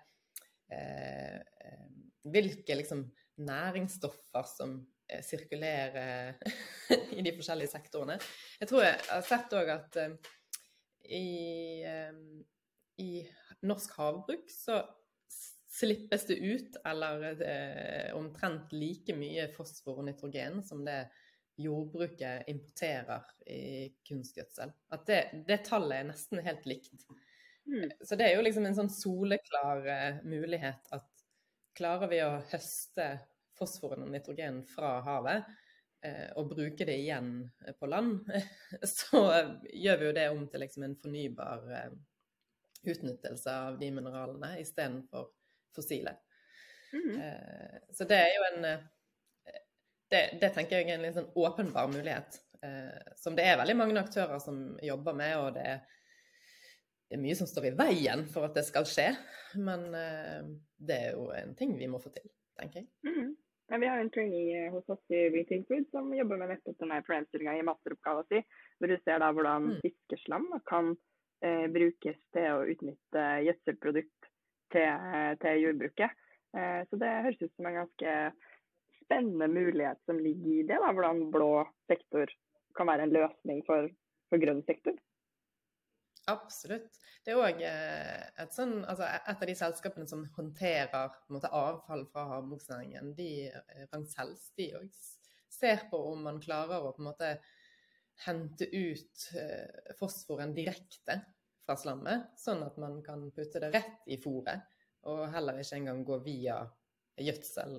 eh, 0.72 1.40
eh 1.40 1.90
hvilke 2.24 2.78
liksom, 2.80 3.02
næringsstoffer 3.44 4.46
som 4.48 4.78
eh, 5.12 5.20
sirkulerer 5.28 6.38
i 7.18 7.26
de 7.26 7.34
forskjellige 7.36 7.74
sektorene. 7.74 8.16
Jeg 8.62 8.70
tror 8.70 8.86
jeg 8.86 9.02
har 9.10 9.26
sett 9.28 9.56
òg 9.60 9.72
at 9.74 9.98
um, 10.06 10.14
i, 11.04 11.28
um, 11.84 12.38
i, 13.04 13.10
norsk 13.68 13.92
havbruk 14.00 14.48
så 14.48 14.80
slippes 15.74 16.30
det 16.30 16.40
ut 16.40 16.80
eller 16.88 17.36
omtrent 18.16 18.72
like 18.72 19.16
mye 19.20 19.50
fosfor 19.56 20.00
og 20.00 20.08
nitrogen 20.08 20.62
som 20.64 20.84
det 20.88 21.02
jordbruket 21.60 22.48
importerer 22.50 23.28
i 23.50 23.90
kunstgjødsel. 24.08 24.72
At 24.96 25.06
det, 25.10 25.20
det 25.48 25.60
tallet 25.68 26.00
er 26.00 26.08
nesten 26.10 26.42
helt 26.46 26.66
likt. 26.70 27.06
Mm. 27.70 27.92
Så 28.02 28.18
det 28.20 28.28
er 28.28 28.38
jo 28.38 28.46
liksom 28.46 28.66
en 28.68 28.78
sånn 28.78 28.92
soleklar 28.92 29.86
uh, 29.86 30.24
mulighet 30.28 30.90
at 30.96 31.10
klarer 31.78 32.10
vi 32.12 32.22
å 32.24 32.32
høste 32.52 33.08
fosforen 33.58 34.06
og 34.06 34.12
nitrogen 34.14 34.62
fra 34.68 34.98
havet 35.06 35.46
eh, 36.06 36.30
og 36.40 36.50
bruke 36.54 36.86
det 36.88 36.98
igjen 37.04 37.36
på 37.80 37.90
land, 37.90 38.26
så 38.98 39.22
gjør 39.70 40.00
vi 40.00 40.08
jo 40.10 40.16
det 40.18 40.28
om 40.34 40.44
til 40.50 40.64
liksom 40.66 40.88
en 40.88 40.98
fornybar 41.02 41.70
eh, 41.78 41.94
utnyttelse 42.84 43.58
av 43.70 43.80
de 43.80 43.92
mineralene 43.96 44.56
istedenfor 44.62 45.30
fossile. 45.76 46.16
Mm. 46.94 47.14
Eh, 47.20 47.78
så 47.94 48.10
det 48.10 48.20
er 48.22 48.34
jo 48.36 48.50
en 48.52 48.68
det, 50.12 50.24
det, 50.42 50.50
tenker 50.54 50.80
jeg 50.80 50.90
er 50.90 50.98
en 50.98 51.06
litt 51.06 51.16
sånn 51.16 51.32
åpenbar 51.40 51.88
mulighet, 51.92 52.40
som 53.20 53.36
det 53.36 53.44
er 53.44 53.58
veldig 53.60 53.76
mange 53.76 54.00
aktører 54.00 54.40
som 54.40 54.78
jobber 54.84 55.16
med. 55.18 55.34
og 55.36 55.50
det 55.58 55.64
er 55.68 55.82
det 57.14 57.20
er 57.20 57.28
mye 57.28 57.38
som 57.38 57.46
står 57.46 57.68
i 57.70 57.78
veien 57.78 58.24
for 58.34 58.48
at 58.48 58.56
det 58.58 58.64
skal 58.66 58.88
skje. 58.90 59.12
Men 59.62 59.84
eh, 59.94 60.40
det 60.82 60.96
er 60.98 61.12
jo 61.14 61.28
en 61.38 61.52
ting 61.54 61.76
vi 61.78 61.86
må 61.86 62.00
få 62.02 62.10
til, 62.16 62.26
tenker 62.58 62.82
jeg. 62.82 62.88
Mm. 63.06 63.36
Ja, 63.70 63.78
vi 63.84 63.90
har 63.92 64.02
en 64.02 64.10
trainee 64.16 64.64
hos 64.74 64.90
oss 64.90 65.14
i 65.14 65.20
Retail 65.30 65.62
Food 65.68 65.86
som 65.94 66.10
jobber 66.18 66.42
med 66.42 66.50
nettopp 66.56 66.80
denne 66.82 66.98
problemstillinga 67.06 67.54
i 67.60 67.68
masteroppgaven 67.68 68.26
sin. 68.32 68.48
Hvor 68.80 68.90
du 68.90 68.96
ser 69.04 69.22
da 69.22 69.30
hvordan 69.30 69.70
mm. 69.70 69.78
fiskeslam 69.86 70.50
kan 70.72 70.90
eh, 71.46 71.68
brukes 71.76 72.18
til 72.34 72.50
å 72.50 72.66
utnytte 72.74 73.28
gjødselprodukt 73.46 74.30
til, 74.74 74.90
eh, 74.90 75.32
til 75.46 75.64
jordbruket. 75.68 76.18
Eh, 76.58 76.82
så 76.90 77.02
det 77.06 77.14
høres 77.28 77.46
ut 77.46 77.54
som 77.54 77.70
en 77.70 77.80
ganske 77.84 78.18
spennende 79.04 79.48
mulighet 79.52 80.02
som 80.08 80.20
ligger 80.20 80.52
i 80.52 80.68
det. 80.68 80.80
da, 80.82 80.92
Hvordan 80.92 81.28
blå 81.34 81.52
sektor 81.92 82.32
kan 82.78 82.90
være 82.90 83.08
en 83.08 83.16
løsning 83.16 83.64
for, 83.68 83.90
for 84.32 84.42
grønn 84.42 84.64
sektor. 84.68 84.98
Absolutt. 86.32 86.96
Det 87.24 87.34
er 87.34 87.40
òg 87.40 87.62
eh, 87.68 88.22
et, 88.40 88.54
sånn, 88.56 88.78
altså 88.88 89.08
et 89.08 89.42
av 89.44 89.50
de 89.50 89.56
selskapene 89.60 90.08
som 90.08 90.24
håndterer 90.38 91.18
måte, 91.32 91.52
avfall 91.52 92.06
fra 92.12 92.26
havbruksnæringen, 92.32 93.12
de 93.18 93.50
eh, 93.50 93.98
de 94.58 94.70
òg 94.80 94.88
ser 95.54 95.86
på 95.92 96.00
om 96.14 96.24
man 96.28 96.40
klarer 96.44 96.84
å 96.84 96.94
på 96.96 97.04
en 97.04 97.10
måte 97.10 97.34
hente 98.26 98.68
ut 98.72 99.28
eh, 99.40 99.94
fosforen 100.00 100.56
direkte 100.56 101.20
fra 101.64 101.76
slammet, 101.80 102.32
sånn 102.40 102.64
at 102.66 102.80
man 102.80 103.02
kan 103.04 103.26
putte 103.36 103.60
det 103.64 103.74
rett 103.76 104.08
i 104.12 104.20
fôret, 104.24 104.64
og 105.12 105.26
heller 105.34 105.60
ikke 105.60 105.80
engang 105.80 106.04
gå 106.08 106.20
via 106.24 106.62
gjødsel 107.22 107.76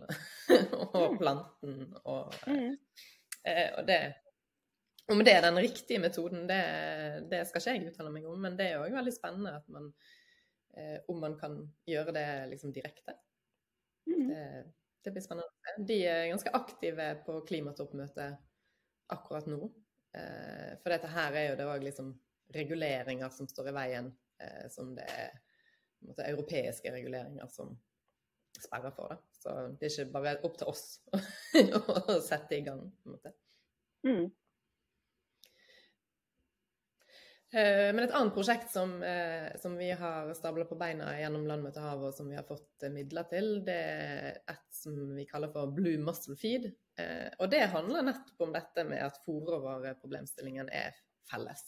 og 0.95 1.14
mm. 1.14 1.17
planten 1.19 1.81
og, 2.05 2.35
mm. 2.47 2.76
eh, 3.50 3.71
og 3.79 3.88
det 3.88 4.03
Om 5.12 5.21
det 5.21 5.35
er 5.37 5.43
den 5.45 5.59
riktige 5.61 6.00
metoden, 6.00 6.47
det, 6.49 6.61
det 7.31 7.43
skal 7.47 7.61
ikke 7.61 7.73
jeg 7.75 7.91
uttale 7.91 8.12
meg 8.14 8.25
om, 8.25 8.38
men 8.41 8.55
det 8.57 8.71
er 8.71 8.81
òg 8.81 8.95
veldig 8.95 9.12
spennende 9.12 9.57
at 9.59 9.67
man 9.69 9.91
eh, 10.76 10.97
Om 11.09 11.21
man 11.21 11.37
kan 11.38 11.59
gjøre 11.87 12.14
det 12.17 12.29
liksom 12.55 12.73
direkte. 12.73 13.17
Mm. 14.09 14.29
Det, 14.31 14.47
det 15.05 15.12
blir 15.12 15.25
spennende. 15.25 15.76
De 15.88 15.99
er 16.09 16.31
ganske 16.31 16.55
aktive 16.57 17.11
på 17.26 17.41
klimatoppmøtet 17.49 18.38
akkurat 19.12 19.47
nå. 19.47 19.61
Eh, 20.17 20.73
for 20.81 20.95
dette 20.95 21.11
her 21.12 21.37
er 21.37 21.50
jo 21.50 21.59
det 21.59 21.69
òg 21.69 21.85
liksom 21.85 22.14
reguleringer 22.55 23.33
som 23.35 23.49
står 23.50 23.71
i 23.71 23.75
veien, 23.76 24.11
eh, 24.41 24.67
som 24.73 24.95
det 24.97 25.07
er 25.11 25.35
måte, 26.05 26.26
europeiske 26.29 26.93
reguleringer 26.93 27.49
som 27.53 27.75
sperrer 28.62 28.94
for. 28.94 29.12
det. 29.12 29.18
Så 29.42 29.56
det 29.80 29.88
er 29.88 29.92
ikke 29.92 30.14
bare 30.14 30.38
opp 30.46 30.56
til 30.61 30.70
oss 30.70 30.87
å 32.14 32.20
sette 32.25 32.58
i 32.58 32.64
gang. 32.66 32.87
på 33.02 33.11
en 33.11 33.16
måte. 33.18 33.34
Mm. 34.04 34.25
Eh, 37.54 37.90
men 37.94 38.02
et 38.02 38.14
annet 38.16 38.34
prosjekt 38.34 38.73
som, 38.73 38.96
eh, 39.02 39.52
som 39.62 39.76
vi 39.78 39.92
har 39.94 40.32
stabla 40.34 40.64
på 40.66 40.78
beina 40.78 41.12
gjennom 41.20 41.44
Landmøtehavet, 41.46 42.08
og 42.08 42.16
som 42.16 42.30
vi 42.30 42.34
har 42.34 42.46
fått 42.49 42.82
eh, 42.82 42.90
midler 42.90 43.28
til, 43.30 43.61
det 43.66 43.76
er 43.78 44.40
et 44.50 44.64
som 44.75 44.96
vi 45.14 45.26
kaller 45.28 45.52
for 45.54 45.70
Blue 45.70 46.00
Muscle 46.02 46.34
Feed. 46.40 46.73
Og 47.42 47.49
det 47.50 47.64
handler 47.73 48.04
nettopp 48.06 48.42
om 48.46 48.52
dette 48.54 48.84
med 48.87 49.00
at 49.02 49.16
fòrråvareproblemstillingen 49.25 50.68
er 50.70 50.94
felles. 51.26 51.62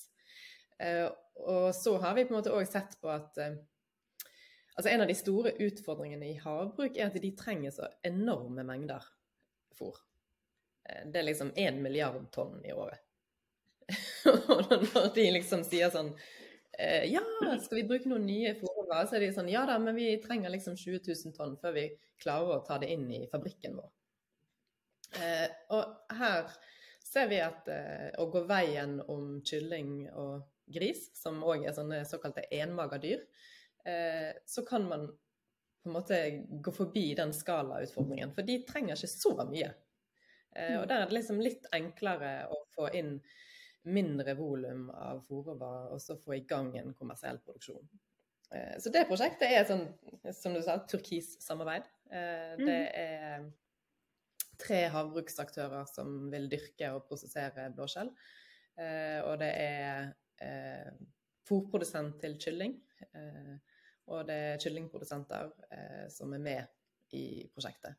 Og 1.42 1.72
så 1.74 1.96
har 1.98 2.14
vi 2.14 2.22
på 2.28 2.30
en 2.30 2.36
måte 2.36 2.52
òg 2.54 2.62
sett 2.70 2.94
på 3.02 3.10
at 3.10 3.40
altså 4.76 4.92
en 4.92 5.04
av 5.04 5.10
de 5.10 5.16
store 5.18 5.54
utfordringene 5.66 6.30
i 6.30 6.38
havbruk 6.40 6.96
er 6.96 7.08
at 7.08 7.18
de 7.20 7.32
trenger 7.38 7.74
så 7.74 7.88
enorme 8.06 8.64
mengder 8.66 9.04
fôr. 9.76 9.98
Det 10.86 11.18
er 11.18 11.26
liksom 11.26 11.50
én 11.58 11.80
milliard 11.82 12.28
tonn 12.32 12.60
i 12.64 12.72
året. 12.72 13.02
og 14.26 14.70
når 14.70 15.12
de 15.14 15.24
liksom 15.36 15.62
sier 15.66 15.92
sånn 15.94 16.08
eh, 16.74 17.04
Ja, 17.06 17.22
skal 17.62 17.78
vi 17.78 17.84
bruke 17.86 18.10
noen 18.10 18.24
nye 18.26 18.54
fôrråvarer? 18.58 19.06
Så 19.06 19.18
er 19.18 19.22
de 19.22 19.28
sånn 19.34 19.50
Ja 19.50 19.62
da, 19.68 19.76
men 19.82 19.94
vi 19.94 20.08
trenger 20.22 20.50
liksom 20.50 20.74
20 20.78 21.06
000 21.06 21.36
tonn 21.36 21.54
før 21.60 21.76
vi 21.76 21.84
klarer 22.22 22.56
å 22.56 22.64
ta 22.66 22.80
det 22.82 22.90
inn 22.94 23.06
i 23.14 23.26
fabrikken 23.30 23.78
vår. 23.78 23.92
Eh, 25.22 25.46
og 25.74 26.16
her 26.18 26.50
ser 27.06 27.30
vi 27.30 27.40
at 27.42 27.68
eh, 27.70 28.10
å 28.18 28.26
gå 28.32 28.42
veien 28.48 28.98
om 29.12 29.36
kylling 29.46 30.08
og 30.18 30.46
gris, 30.66 31.06
som 31.14 31.38
òg 31.46 31.66
er 31.66 31.76
sånne 31.76 32.02
såkalte 32.08 32.46
enmaga 32.54 32.98
dyr, 33.02 33.22
eh, 33.86 34.32
så 34.46 34.64
kan 34.66 34.88
man 34.90 35.06
på 35.06 35.90
en 35.90 35.94
måte 35.94 36.20
gå 36.62 36.72
forbi 36.74 37.08
den 37.14 37.34
skalautfordringen. 37.34 38.34
For 38.34 38.46
de 38.46 38.58
trenger 38.66 38.98
ikke 38.98 39.12
så 39.12 39.34
mye. 39.46 39.70
Eh, 40.56 40.76
og 40.80 40.88
der 40.90 41.02
er 41.02 41.10
det 41.10 41.18
liksom 41.18 41.42
litt 41.42 41.68
enklere 41.76 42.48
å 42.50 42.64
få 42.74 42.90
inn 42.98 43.18
mindre 43.86 44.34
volum 44.34 44.88
av 44.90 45.22
fòrråvarer 45.28 45.92
og 45.94 46.02
så 46.02 46.16
få 46.18 46.34
i 46.34 46.44
gang 46.48 46.72
en 46.78 46.94
kommersiell 46.98 47.38
produksjon. 47.44 47.86
Eh, 48.54 48.74
så 48.82 48.90
det 48.94 49.06
prosjektet 49.10 49.52
er 49.52 49.66
sånn, 49.68 49.86
som 50.34 50.56
du 50.56 50.62
sa, 50.64 50.78
turkis-samarbeid. 50.90 51.86
Eh, 52.10 52.56
det 52.62 52.80
mm. 52.80 52.98
er 53.02 53.46
tre 54.60 54.80
havbruksaktører 54.92 55.86
som 55.90 56.30
vil 56.32 56.48
dyrke 56.50 56.92
og 56.96 57.06
prosessere 57.10 57.68
blåskjell. 57.76 58.10
Eh, 58.80 59.20
og 59.24 59.38
det 59.40 59.52
er 59.54 60.12
fôrprodusent 61.48 62.18
til 62.20 62.34
kylling. 62.42 62.74
Og 64.06 64.26
det 64.28 64.36
er 64.50 64.60
kyllingprodusenter 64.62 65.48
som 66.14 66.34
er 66.36 66.42
med 66.42 67.16
i 67.18 67.24
prosjektet. 67.50 67.96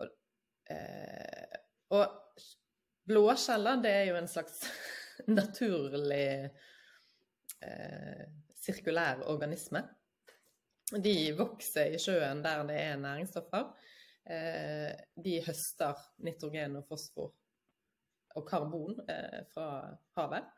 Og, 0.00 0.08
og 1.92 2.06
blåskjeller, 3.08 3.82
det 3.84 3.92
er 3.92 4.04
jo 4.10 4.16
en 4.18 4.30
slags 4.30 4.62
naturlig 5.38 6.50
eh, 7.64 8.24
sirkulær 8.56 9.24
organisme. 9.32 9.84
De 10.88 11.14
vokser 11.36 11.94
i 11.94 12.00
sjøen 12.00 12.42
der 12.44 12.64
det 12.68 12.78
er 12.80 13.00
næringsstoffer. 13.00 13.68
Eh, 14.28 14.92
de 15.24 15.38
høster 15.46 16.00
nitrogen 16.24 16.78
og 16.80 16.88
fosfor 16.88 17.34
og 18.36 18.46
karbon 18.48 18.98
eh, 19.08 19.42
fra 19.52 19.68
havet. 20.18 20.48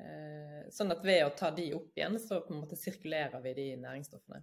Eh, 0.00 0.68
sånn 0.72 0.92
at 0.94 1.04
ved 1.04 1.24
å 1.26 1.34
ta 1.36 1.50
de 1.54 1.68
opp 1.76 1.98
igjen, 1.98 2.18
så 2.22 2.40
på 2.44 2.54
en 2.54 2.62
måte 2.62 2.78
sirkulerer 2.78 3.42
vi 3.44 3.54
de 3.56 3.66
næringsstoffene. 3.82 4.42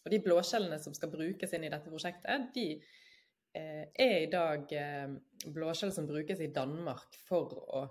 Og 0.00 0.12
de 0.12 0.20
blåskjellene 0.24 0.78
som 0.80 0.96
skal 0.96 1.12
brukes 1.12 1.52
inn 1.56 1.66
i 1.66 1.72
dette 1.72 1.92
prosjektet, 1.92 2.50
de 2.54 2.66
eh, 3.56 3.86
er 3.90 4.16
i 4.20 4.30
dag 4.32 4.72
eh, 4.76 5.14
blåskjell 5.52 5.92
som 5.96 6.08
brukes 6.08 6.40
i 6.44 6.52
Danmark 6.54 7.18
for 7.28 7.58
å 7.80 7.88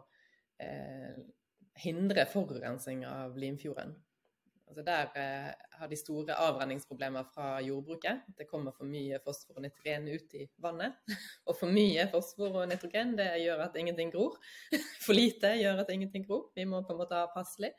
hindre 1.80 2.26
forurensning 2.28 3.06
av 3.08 3.38
Limfjorden. 3.40 3.94
Altså 4.70 4.84
der 4.86 5.16
eh, 5.18 5.54
har 5.80 5.90
de 5.90 5.98
store 5.98 6.36
avrenningsproblemer 6.38 7.26
fra 7.34 7.48
jordbruket. 7.66 8.28
Det 8.38 8.46
kommer 8.46 8.76
for 8.76 8.86
mye 8.86 9.18
fosfor 9.24 9.58
og 9.58 9.64
nitrogen 9.66 10.06
ut 10.12 10.36
i 10.38 10.44
vannet. 10.62 11.00
Og 11.50 11.58
for 11.58 11.74
mye 11.74 12.06
fosfor 12.12 12.60
og 12.62 12.68
nitrogen 12.70 13.16
det 13.18 13.32
gjør 13.42 13.64
at 13.66 13.80
ingenting 13.82 14.14
gror. 14.14 14.38
For 15.06 15.18
lite 15.18 15.56
gjør 15.58 15.82
at 15.82 15.90
ingenting 15.90 16.28
gror. 16.28 16.52
Vi 16.54 16.68
må 16.70 16.84
på 16.86 16.94
en 16.94 17.00
måte 17.02 17.18
ha 17.18 17.32
passelig. 17.34 17.72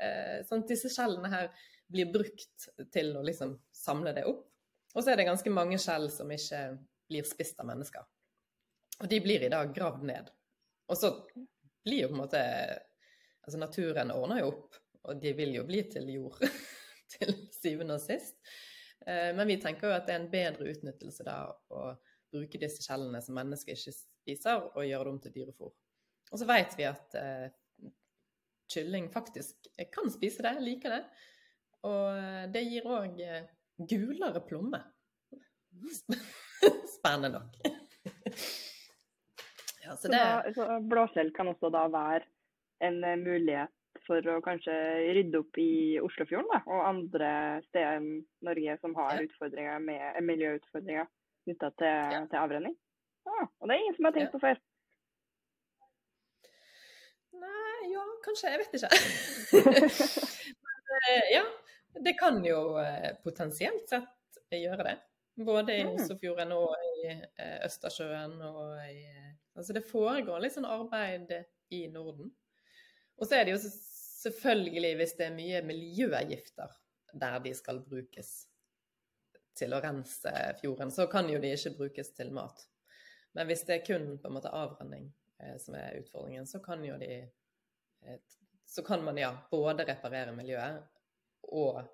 Eh, 0.00 0.40
sånn 0.48 0.64
at 0.64 0.72
disse 0.72 0.88
skjellene 0.94 1.28
her 1.28 1.50
blir 1.92 2.08
brukt 2.14 2.68
til 2.94 3.12
å 3.18 3.24
liksom 3.26 3.58
samle 3.76 4.14
det 4.16 4.24
opp. 4.30 4.46
Og 4.94 5.02
så 5.02 5.12
er 5.12 5.20
det 5.20 5.28
ganske 5.28 5.52
mange 5.52 5.76
skjell 5.82 6.08
som 6.14 6.32
ikke 6.32 6.62
blir 7.10 7.28
spist 7.28 7.60
av 7.60 7.68
mennesker. 7.68 8.06
Og 9.02 9.10
de 9.12 9.20
blir 9.20 9.44
i 9.44 9.52
dag 9.52 9.76
gravd 9.76 10.08
ned. 10.08 10.32
Og 10.88 10.96
så 10.96 11.12
blir 11.84 12.06
jo 12.06 12.10
på 12.14 12.16
en 12.16 12.24
måte 12.24 12.42
Altså 13.44 13.58
naturen 13.60 14.08
ordner 14.08 14.38
jo 14.40 14.46
opp, 14.54 14.76
og 15.04 15.20
de 15.20 15.34
vil 15.36 15.54
jo 15.58 15.64
bli 15.68 15.82
til 15.90 16.08
jord 16.14 16.40
til 17.14 17.34
syvende 17.54 17.98
og 17.98 18.02
sist. 18.02 18.36
Eh, 19.06 19.30
men 19.36 19.48
vi 19.50 19.58
tenker 19.62 19.90
jo 19.90 19.96
at 19.96 20.08
det 20.08 20.16
er 20.16 20.22
en 20.22 20.32
bedre 20.32 20.70
utnyttelse 20.72 21.26
da 21.26 21.38
å 21.50 21.92
bruke 22.34 22.60
disse 22.60 22.82
skjellene 22.82 23.20
som 23.22 23.36
mennesker 23.38 23.76
ikke 23.76 23.94
spiser, 23.94 24.70
og 24.74 24.86
gjøre 24.86 25.10
dem 25.10 25.20
til 25.22 25.34
dyrefôr. 25.36 25.72
Og 26.32 26.40
så 26.40 26.48
vet 26.48 26.74
vi 26.78 26.86
at 26.88 27.14
eh, 27.20 27.46
kylling 28.72 29.10
faktisk 29.12 29.68
kan 29.94 30.10
spise 30.10 30.42
det, 30.46 30.56
liker 30.64 30.96
det. 30.96 31.02
Og 31.86 32.06
eh, 32.16 32.44
det 32.54 32.64
gir 32.66 32.88
òg 32.90 33.20
eh, 33.22 33.46
gulere 33.78 34.42
plomme. 34.48 34.82
Spennende 36.98 37.40
nok. 37.40 37.58
Ja, 39.84 39.98
så 40.00 40.08
det... 40.08 40.16
så 40.16 40.64
da, 40.64 40.76
så 40.76 40.76
blåskjell 40.88 41.28
kan 41.36 41.50
også 41.50 41.68
da 41.68 41.82
være 41.92 42.24
en 42.86 43.02
mulighet 43.20 43.83
for 44.06 44.28
å 44.30 44.40
kanskje 44.44 44.74
rydde 45.16 45.40
opp 45.40 45.58
i 45.60 46.00
Oslofjorden 46.02 46.50
da, 46.52 46.60
og 46.68 46.86
andre 46.88 47.30
steder 47.68 48.02
i 48.02 48.20
Norge 48.46 48.76
som 48.82 48.94
har 48.98 49.16
ja. 49.16 49.24
utfordringer 49.26 49.82
med 49.84 50.04
eh, 50.10 50.22
miljøutfordringer 50.24 51.08
knytta 51.44 51.70
til, 51.80 51.98
ja. 52.16 52.20
til, 52.30 52.38
avrenning. 52.40 52.76
Ah, 53.28 53.46
og 53.60 53.68
det 53.68 53.76
er 53.76 53.82
ingen 53.82 53.96
som 53.96 54.08
har 54.08 54.16
tenkt 54.16 54.34
på 54.34 54.42
før. 54.42 54.60
Nei, 57.44 57.90
ja, 57.92 58.04
kanskje. 58.24 58.52
Jeg 58.52 58.62
vet 58.62 58.76
ikke. 58.78 58.90
Men 60.64 60.94
eh, 60.98 61.32
ja, 61.34 61.44
det 62.04 62.14
kan 62.20 62.38
jo 62.46 62.60
potensielt 63.24 63.88
sett 63.90 64.40
gjøre 64.54 64.88
det. 64.88 64.96
Både 65.44 65.74
i 65.74 65.82
mm. 65.82 65.96
Oslofjorden 65.96 66.52
og 66.54 66.76
i 66.94 67.16
Østersjøen 67.66 68.36
og 68.46 68.76
i 68.86 69.08
Altså 69.54 69.74
det 69.76 69.84
foregår 69.86 70.40
litt 70.42 70.56
sånn 70.56 70.66
arbeid 70.66 71.30
i 71.74 71.84
Norden. 71.92 72.32
Og 73.18 73.28
så 73.28 73.38
er 73.38 73.46
det 73.46 73.54
jo 73.54 73.60
selvfølgelig, 73.62 74.94
hvis 74.98 75.14
det 75.18 75.28
er 75.28 75.36
mye 75.36 75.62
miljøgifter 75.66 76.74
der 77.14 77.38
de 77.44 77.52
skal 77.54 77.78
brukes 77.86 78.32
til 79.54 79.74
å 79.74 79.80
rense 79.82 80.32
fjorden, 80.60 80.90
så 80.90 81.06
kan 81.10 81.28
jo 81.30 81.38
de 81.42 81.52
ikke 81.54 81.76
brukes 81.78 82.10
til 82.16 82.32
mat. 82.34 82.64
Men 83.34 83.46
hvis 83.50 83.62
det 83.66 83.76
er 83.76 83.86
kun 83.86 84.08
på 84.18 84.30
en 84.30 84.36
måte 84.36 84.50
avrenning 84.54 85.08
eh, 85.42 85.56
som 85.62 85.76
er 85.78 86.00
utfordringen, 86.00 86.46
så 86.46 86.60
kan 86.62 86.82
jo 86.86 86.98
de 86.98 87.12
eh, 87.22 88.18
Så 88.66 88.82
kan 88.82 89.04
man 89.04 89.18
ja, 89.18 89.30
både 89.50 89.84
reparere 89.86 90.32
miljøet 90.34 90.82
og 91.52 91.84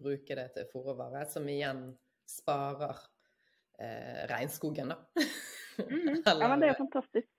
bruke 0.00 0.36
det 0.38 0.46
til 0.54 0.68
fòrvare, 0.70 1.26
som 1.28 1.48
igjen 1.48 1.88
sparer 2.24 3.00
eh, 3.78 4.22
regnskogen, 4.30 4.94
da. 4.94 5.26
Mm, 5.82 6.22
ja, 6.24 6.48
men 6.48 6.62
det 6.62 6.70
er 6.70 6.72
jo 6.72 6.78
fantastisk. 6.84 7.33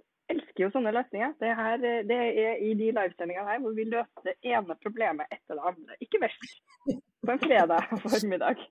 Elsker 0.56 0.70
jo 0.70 0.72
sånne 0.72 0.92
løsninger. 0.96 1.34
Det, 1.36 1.48
her, 1.52 1.82
det 2.08 2.16
er 2.16 2.62
i 2.64 2.70
de 2.80 2.86
livesendingene 2.96 3.50
her 3.50 3.58
hvor 3.60 3.74
vi 3.76 3.84
løser 3.92 4.24
det 4.24 4.36
ene 4.48 4.76
problemet 4.80 5.28
etter 5.28 5.58
det 5.58 5.64
andre. 5.68 5.98
Ikke 6.00 6.22
verst. 6.24 6.54
På 7.26 7.34
en 7.34 7.42
fredag 7.42 7.90
formiddag. 8.00 8.62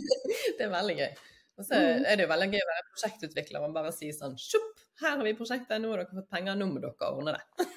det 0.56 0.64
er 0.64 0.72
veldig 0.72 0.94
gøy. 0.96 1.10
Og 1.58 1.66
så 1.66 1.76
mm. 1.76 2.06
er 2.08 2.16
det 2.16 2.24
jo 2.24 2.30
veldig 2.30 2.48
gøy 2.54 2.62
å 2.62 2.70
være 2.70 2.86
prosjektutvikler 2.88 3.66
og 3.66 3.76
bare 3.76 3.92
si 3.92 4.08
sånn 4.16 4.38
Sjopp, 4.40 4.80
her 5.02 5.18
har 5.18 5.24
vi 5.26 5.34
prosjektet, 5.36 5.76
nå 5.82 5.92
har 5.92 6.02
dere 6.02 6.16
fått 6.22 6.32
penger, 6.32 6.56
nå 6.56 6.70
må 6.70 6.80
dere 6.84 7.10
ordne 7.12 7.36
det. 7.36 7.68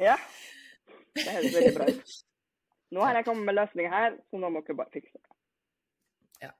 Ja. 0.00 0.14
Det 1.12 1.26
høres 1.28 1.56
veldig 1.56 1.72
bra 1.76 1.88
ut. 1.88 2.12
Nå 2.96 3.02
har 3.04 3.18
jeg 3.18 3.26
kommet 3.26 3.48
med 3.48 3.56
løsninger 3.58 3.92
her, 3.92 4.14
så 4.28 4.40
nå 4.40 4.48
må 4.52 4.62
dere 4.64 4.78
bare 4.78 4.92
fikse 4.94 5.18
det. 5.18 5.34
Ja. 6.46 6.52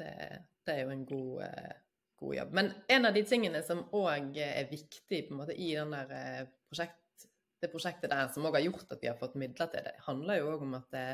Det, 0.00 0.14
det 0.66 0.74
er 0.74 0.80
jo 0.82 0.94
en 0.96 1.04
god, 1.06 1.44
eh, 1.46 1.76
god, 2.18 2.34
jobb. 2.36 2.54
Men 2.58 2.70
en 2.88 3.08
av 3.08 3.14
de 3.14 3.24
tingene 3.26 3.62
som 3.66 3.84
òg 3.96 4.38
er 4.42 4.70
viktig 4.70 5.24
måte, 5.34 5.54
i 5.54 5.72
eh, 5.76 6.44
prosjekt, 6.68 7.26
det 7.62 7.70
prosjektet 7.72 8.12
der, 8.12 8.30
som 8.34 8.46
òg 8.46 8.58
har 8.58 8.66
gjort 8.66 8.94
at 8.94 9.02
vi 9.02 9.10
har 9.10 9.18
fått 9.18 9.38
midler 9.40 9.70
til 9.72 9.86
det, 9.86 9.96
handler 10.06 10.40
jo 10.40 10.50
òg 10.54 10.64
om 10.66 10.78
at 10.78 10.88
det, 10.94 11.06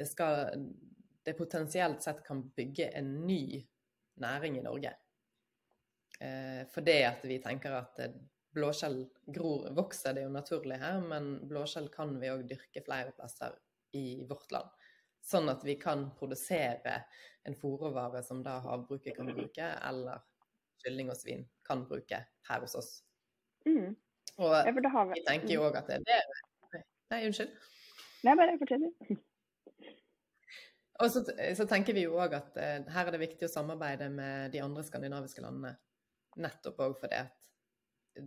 det, 0.00 0.08
skal, 0.08 0.52
det 1.26 1.38
potensielt 1.38 2.04
sett 2.04 2.22
kan 2.26 2.44
bygge 2.56 2.90
en 2.98 3.14
ny 3.26 3.62
næring 4.22 4.60
i 4.60 4.64
Norge. 4.64 4.94
Eh, 6.20 6.62
for 6.72 6.84
det 6.86 7.00
at 7.08 7.26
vi 7.28 7.40
tenker 7.42 7.80
at 7.80 8.04
blåskjell 8.52 8.98
gror, 9.32 9.68
vokser 9.76 10.14
det 10.14 10.22
er 10.22 10.28
jo 10.28 10.36
naturlig 10.36 10.78
her, 10.80 11.00
men 11.04 11.34
blåskjell 11.48 11.88
kan 11.92 12.18
vi 12.20 12.30
òg 12.32 12.44
dyrke 12.50 12.84
flere 12.84 13.14
plasser 13.16 13.56
i 13.96 14.22
vårt 14.28 14.52
land. 14.52 14.68
Sånn 15.22 15.50
at 15.52 15.62
vi 15.64 15.76
kan 15.80 16.08
produsere 16.18 16.96
en 17.46 17.56
fôrråvare 17.58 18.22
som 18.26 18.42
da 18.42 18.58
havbruket 18.64 19.16
kan 19.16 19.28
bruke, 19.30 19.68
eller 19.88 20.22
kylling 20.82 21.10
og 21.12 21.18
svin 21.18 21.44
kan 21.66 21.84
bruke 21.86 22.22
her 22.48 22.64
hos 22.64 22.74
oss. 22.78 22.92
Mm. 23.66 23.94
Og 24.42 24.54
vi... 25.12 25.22
tenker 25.26 25.54
jo 25.54 25.66
òg 25.68 25.78
at 25.78 25.90
det 25.90 26.00
er 26.00 26.08
det 26.08 26.82
Nei, 27.12 27.26
unnskyld. 27.28 27.52
Nei, 28.24 28.32
bare 28.38 28.56
fortell. 28.56 28.86
Og 31.02 31.10
så, 31.12 31.20
så, 31.58 31.66
tenker 31.68 31.96
vi 31.96 32.06
jo 32.06 32.14
òg 32.20 32.36
at 32.38 32.56
eh, 32.60 32.78
her 32.94 33.08
er 33.08 33.14
det 33.14 33.20
viktig 33.20 33.48
å 33.48 33.52
samarbeide 33.52 34.08
med 34.12 34.52
de 34.54 34.62
andre 34.64 34.84
skandinaviske 34.86 35.42
landene. 35.44 35.74
Nettopp 36.40 36.80
òg 36.86 36.94
fordi 37.02 37.18
at 37.20 38.22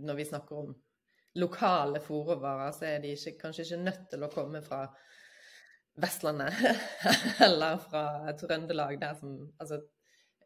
når 0.00 0.18
vi 0.18 0.26
snakker 0.28 0.60
om 0.60 0.74
lokale 1.40 2.02
fòrråvarer, 2.02 2.72
så 2.74 2.88
er 2.90 3.04
de 3.04 3.14
ikke, 3.14 3.36
kanskje 3.44 3.64
ikke 3.66 3.80
nødt 3.84 4.06
til 4.12 4.26
å 4.26 4.32
komme 4.32 4.62
fra 4.66 4.82
Vestlandet 5.94 6.54
eller 7.46 7.80
fra 7.82 8.32
Trøndelag. 8.38 9.00
Der 9.00 9.14
som, 9.18 9.34
altså, 9.58 9.80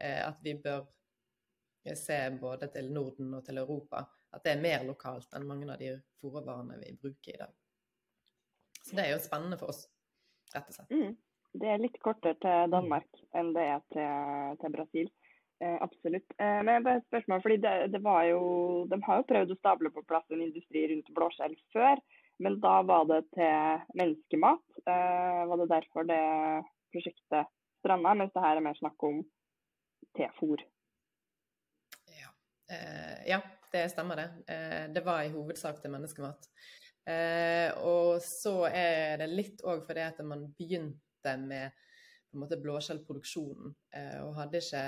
eh, 0.00 0.22
at 0.28 0.38
vi 0.42 0.54
bør 0.54 0.86
se 1.96 2.18
både 2.40 2.70
til 2.72 2.92
Norden 2.92 3.34
og 3.34 3.44
til 3.44 3.58
Europa. 3.58 4.04
At 4.34 4.44
det 4.44 4.54
er 4.54 4.62
mer 4.62 4.86
lokalt 4.88 5.36
enn 5.36 5.46
mange 5.46 5.68
av 5.70 5.78
de 5.78 5.92
fòrvarene 6.22 6.80
vi 6.80 6.94
bruker 7.00 7.34
i 7.34 7.42
dag. 7.42 7.52
Så 8.84 8.96
det 8.96 9.04
er 9.04 9.14
jo 9.14 9.20
spennende 9.22 9.58
for 9.60 9.72
oss, 9.72 9.84
rett 10.54 10.68
og 10.68 10.76
slett. 10.76 10.90
Mm. 10.92 11.14
Det 11.54 11.68
er 11.70 11.78
litt 11.78 12.00
kortere 12.02 12.34
til 12.42 12.72
Danmark 12.72 13.20
enn 13.38 13.52
det 13.54 13.68
er 13.76 13.84
til, 13.94 14.56
til 14.60 14.74
Brasil. 14.74 15.12
Eh, 15.62 15.76
absolutt. 15.86 16.26
Eh, 16.42 16.60
men 16.66 16.82
bare 16.82 16.98
et 16.98 17.06
spørsmål, 17.06 17.42
fordi 17.44 17.60
det, 17.62 17.74
det, 17.94 18.00
jo, 18.30 18.42
De 18.90 18.98
har 19.06 19.20
jo 19.20 19.28
prøvd 19.30 19.54
å 19.54 19.58
stable 19.60 19.92
på 19.94 20.02
plass 20.10 20.26
en 20.34 20.42
industri 20.42 20.82
rundt 20.90 21.12
blåskjell 21.14 21.54
før, 21.76 22.02
men 22.42 22.60
da 22.60 22.82
var 22.82 23.04
det 23.10 23.20
til 23.34 23.82
menneskemat. 23.98 24.64
Uh, 24.88 25.42
var 25.50 25.60
det 25.60 25.70
derfor 25.70 26.06
det 26.08 26.22
prosjektet 26.94 27.50
stranda, 27.80 28.14
mens 28.18 28.32
det 28.34 28.44
her 28.44 28.58
er 28.58 28.64
mer 28.64 28.78
snakk 28.78 29.06
om 29.06 29.20
tefôr. 30.18 30.62
Ja. 32.14 32.32
Uh, 32.70 33.20
ja, 33.28 33.40
det 33.74 33.86
stemmer 33.92 34.22
det. 34.22 34.28
Uh, 34.48 34.84
det 34.94 35.04
var 35.06 35.22
i 35.22 35.32
hovedsak 35.34 35.82
til 35.82 35.94
menneskemat. 35.94 36.50
Og 37.84 38.14
så 38.24 38.62
er 38.72 39.18
det 39.20 39.26
litt 39.28 39.58
òg 39.60 39.82
fordi 39.84 40.00
at 40.06 40.22
man 40.24 40.46
begynte 40.56 41.34
med 41.36 41.74
på 41.76 42.38
en 42.38 42.40
måte 42.40 42.56
blåskjellproduksjonen, 42.62 43.74
og 44.24 44.30
hadde 44.38 44.62
ikke 44.62 44.84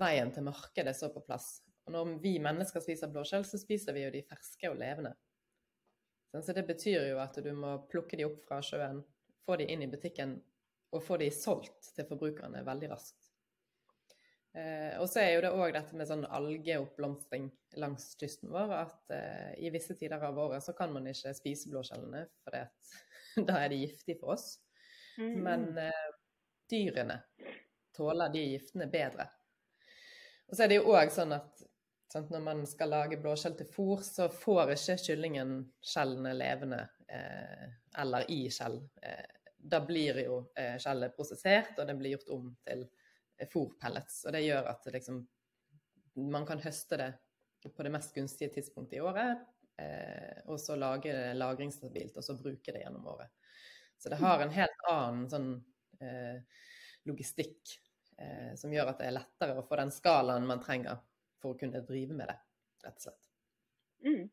veien 0.00 0.32
til 0.32 0.46
markedet 0.46 0.94
så 0.96 1.10
på 1.12 1.20
plass. 1.26 1.58
Og 1.84 1.92
når 1.92 2.14
vi 2.24 2.38
mennesker 2.40 2.80
spiser 2.80 3.12
blåskjell, 3.12 3.44
så 3.44 3.60
spiser 3.60 3.92
vi 3.92 4.06
jo 4.06 4.14
de 4.14 4.24
ferske 4.30 4.70
og 4.72 4.80
levende. 4.80 5.12
Så 6.40 6.54
det 6.56 6.64
betyr 6.64 7.10
jo 7.10 7.18
at 7.20 7.36
du 7.44 7.50
må 7.52 7.74
plukke 7.92 8.16
de 8.16 8.24
opp 8.24 8.40
fra 8.46 8.62
sjøen, 8.64 9.02
få 9.44 9.58
de 9.60 9.66
inn 9.68 9.82
i 9.84 9.90
butikken 9.90 10.38
og 10.92 11.04
få 11.04 11.18
de 11.20 11.28
solgt 11.34 11.92
til 11.96 12.06
forbrukerne 12.08 12.62
veldig 12.64 12.88
raskt. 12.92 13.28
Eh, 14.52 14.98
og 15.00 15.08
så 15.08 15.22
er 15.22 15.30
jo 15.32 15.44
det 15.46 15.52
òg 15.56 15.72
dette 15.72 15.96
med 15.96 16.08
sånn 16.08 16.26
algeoppblomstring 16.28 17.46
langs 17.80 18.10
kysten 18.20 18.52
vår, 18.52 18.74
at 18.82 19.14
eh, 19.16 19.52
i 19.64 19.70
visse 19.72 19.96
tider 19.96 20.20
av 20.20 20.36
året 20.38 20.64
så 20.64 20.74
kan 20.76 20.92
man 20.92 21.08
ikke 21.08 21.32
spise 21.36 21.72
blåskjellene, 21.72 22.26
for 22.44 22.58
da 23.48 23.62
er 23.62 23.72
de 23.72 23.80
giftige 23.86 24.20
for 24.20 24.36
oss. 24.36 24.58
Mm. 25.16 25.38
Men 25.44 25.68
eh, 25.80 26.10
dyrene 26.72 27.22
tåler 27.96 28.32
de 28.32 28.44
giftene 28.54 28.88
bedre. 28.92 29.28
Og 30.48 30.56
så 30.56 30.64
er 30.64 30.72
det 30.72 30.80
jo 30.82 30.92
òg 30.92 31.12
sånn 31.12 31.32
at 31.36 31.64
sant, 32.12 32.30
når 32.30 32.42
man 32.44 32.64
skal 32.68 32.92
lage 32.92 33.18
blåskjell 33.20 33.54
til 33.58 33.68
fôr, 33.72 34.02
så 34.04 34.28
får 34.32 34.74
ikke 34.74 34.98
kyllingen 35.00 35.54
skjellene 35.84 36.34
levende 36.36 36.80
eh, 37.08 37.68
eller 38.02 38.28
i 38.32 38.44
skjell. 38.52 38.78
Eh, 39.02 39.38
da 39.62 39.80
blir 39.86 40.18
jo 40.24 40.38
eh, 40.58 40.76
skjellet 40.82 41.16
prosessert, 41.16 41.76
og 41.78 41.88
det 41.88 41.96
blir 41.98 42.16
gjort 42.16 42.32
om 42.34 42.50
til 42.66 42.84
eh, 42.84 43.48
fôrpellets. 43.48 44.24
Og 44.26 44.36
det 44.36 44.44
gjør 44.44 44.68
at 44.74 44.88
liksom, 44.96 45.22
man 46.34 46.48
kan 46.48 46.62
høste 46.62 47.00
det 47.00 47.12
på 47.62 47.86
det 47.86 47.92
mest 47.94 48.14
gunstige 48.16 48.52
tidspunktet 48.56 48.98
i 48.98 49.04
året, 49.04 49.44
eh, 49.80 50.42
og 50.50 50.60
så 50.60 50.76
lage 50.76 51.14
det 51.14 51.36
lagringsstabilt, 51.38 52.18
og 52.18 52.26
så 52.26 52.36
bruke 52.40 52.74
det 52.74 52.82
gjennom 52.82 53.06
året. 53.14 53.30
Så 53.96 54.10
det 54.10 54.18
har 54.18 54.42
en 54.42 54.52
helt 54.52 54.84
annen 54.90 55.30
sånn 55.30 55.50
eh, 56.02 56.42
logistikk 57.08 57.78
som 58.54 58.70
gjør 58.70 58.90
at 58.92 59.00
det 59.00 59.06
er 59.08 59.14
lettere 59.16 59.54
å 59.58 59.62
få 59.66 59.74
den 59.80 59.88
skalaen 59.90 60.44
man 60.46 60.60
trenger 60.62 61.00
for 61.42 61.54
å 61.54 61.58
kunne 61.60 61.82
drive 61.88 62.16
med 62.16 62.30
det, 62.30 62.38
rett 62.86 62.96
og 62.96 63.04
slett. 63.06 63.28
Mm. 64.06 64.30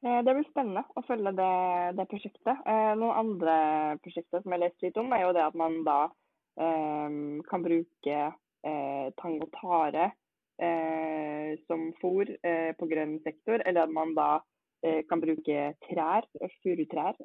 Eh, 0.00 0.20
det 0.24 0.34
blir 0.34 0.46
spennende 0.48 0.84
å 0.96 1.04
følge 1.04 1.32
det, 1.36 1.52
det 1.98 2.08
prosjektet. 2.12 2.62
Eh, 2.72 2.92
noen 3.00 3.18
andre 3.24 3.56
prosjekter 4.04 4.40
som 4.40 4.52
jeg 4.52 4.58
har 4.58 4.64
lest 4.66 4.86
litt 4.86 5.00
om, 5.00 5.12
er 5.12 5.26
jo 5.26 5.34
det 5.36 5.44
at 5.44 5.58
man 5.60 5.80
da 5.84 5.98
um, 6.56 7.40
kan 7.48 7.64
bruke 7.64 8.16
eh, 8.16 9.06
tang 9.20 9.36
og 9.44 9.50
tare 9.58 10.10
eh, 10.60 11.52
som 11.68 11.90
fôr 12.00 12.32
på 12.80 12.88
grønn 12.88 13.18
sektor, 13.26 13.60
eller 13.64 13.84
at 13.84 13.92
man 13.92 14.16
da 14.16 14.32
kan 14.80 15.20
bruke 15.20 15.64
trær, 15.84 16.24
furutrær, 16.62 17.18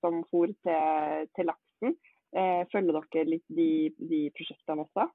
som 0.00 0.22
fôr 0.30 0.54
til, 0.64 1.26
til 1.36 1.50
laksen. 1.50 1.92
Eh, 2.36 2.62
følger 2.72 2.96
dere 3.12 3.28
litt 3.28 3.44
de, 3.52 3.68
de 3.96 4.20
prosjektene 4.36 4.84
også? 4.84 5.06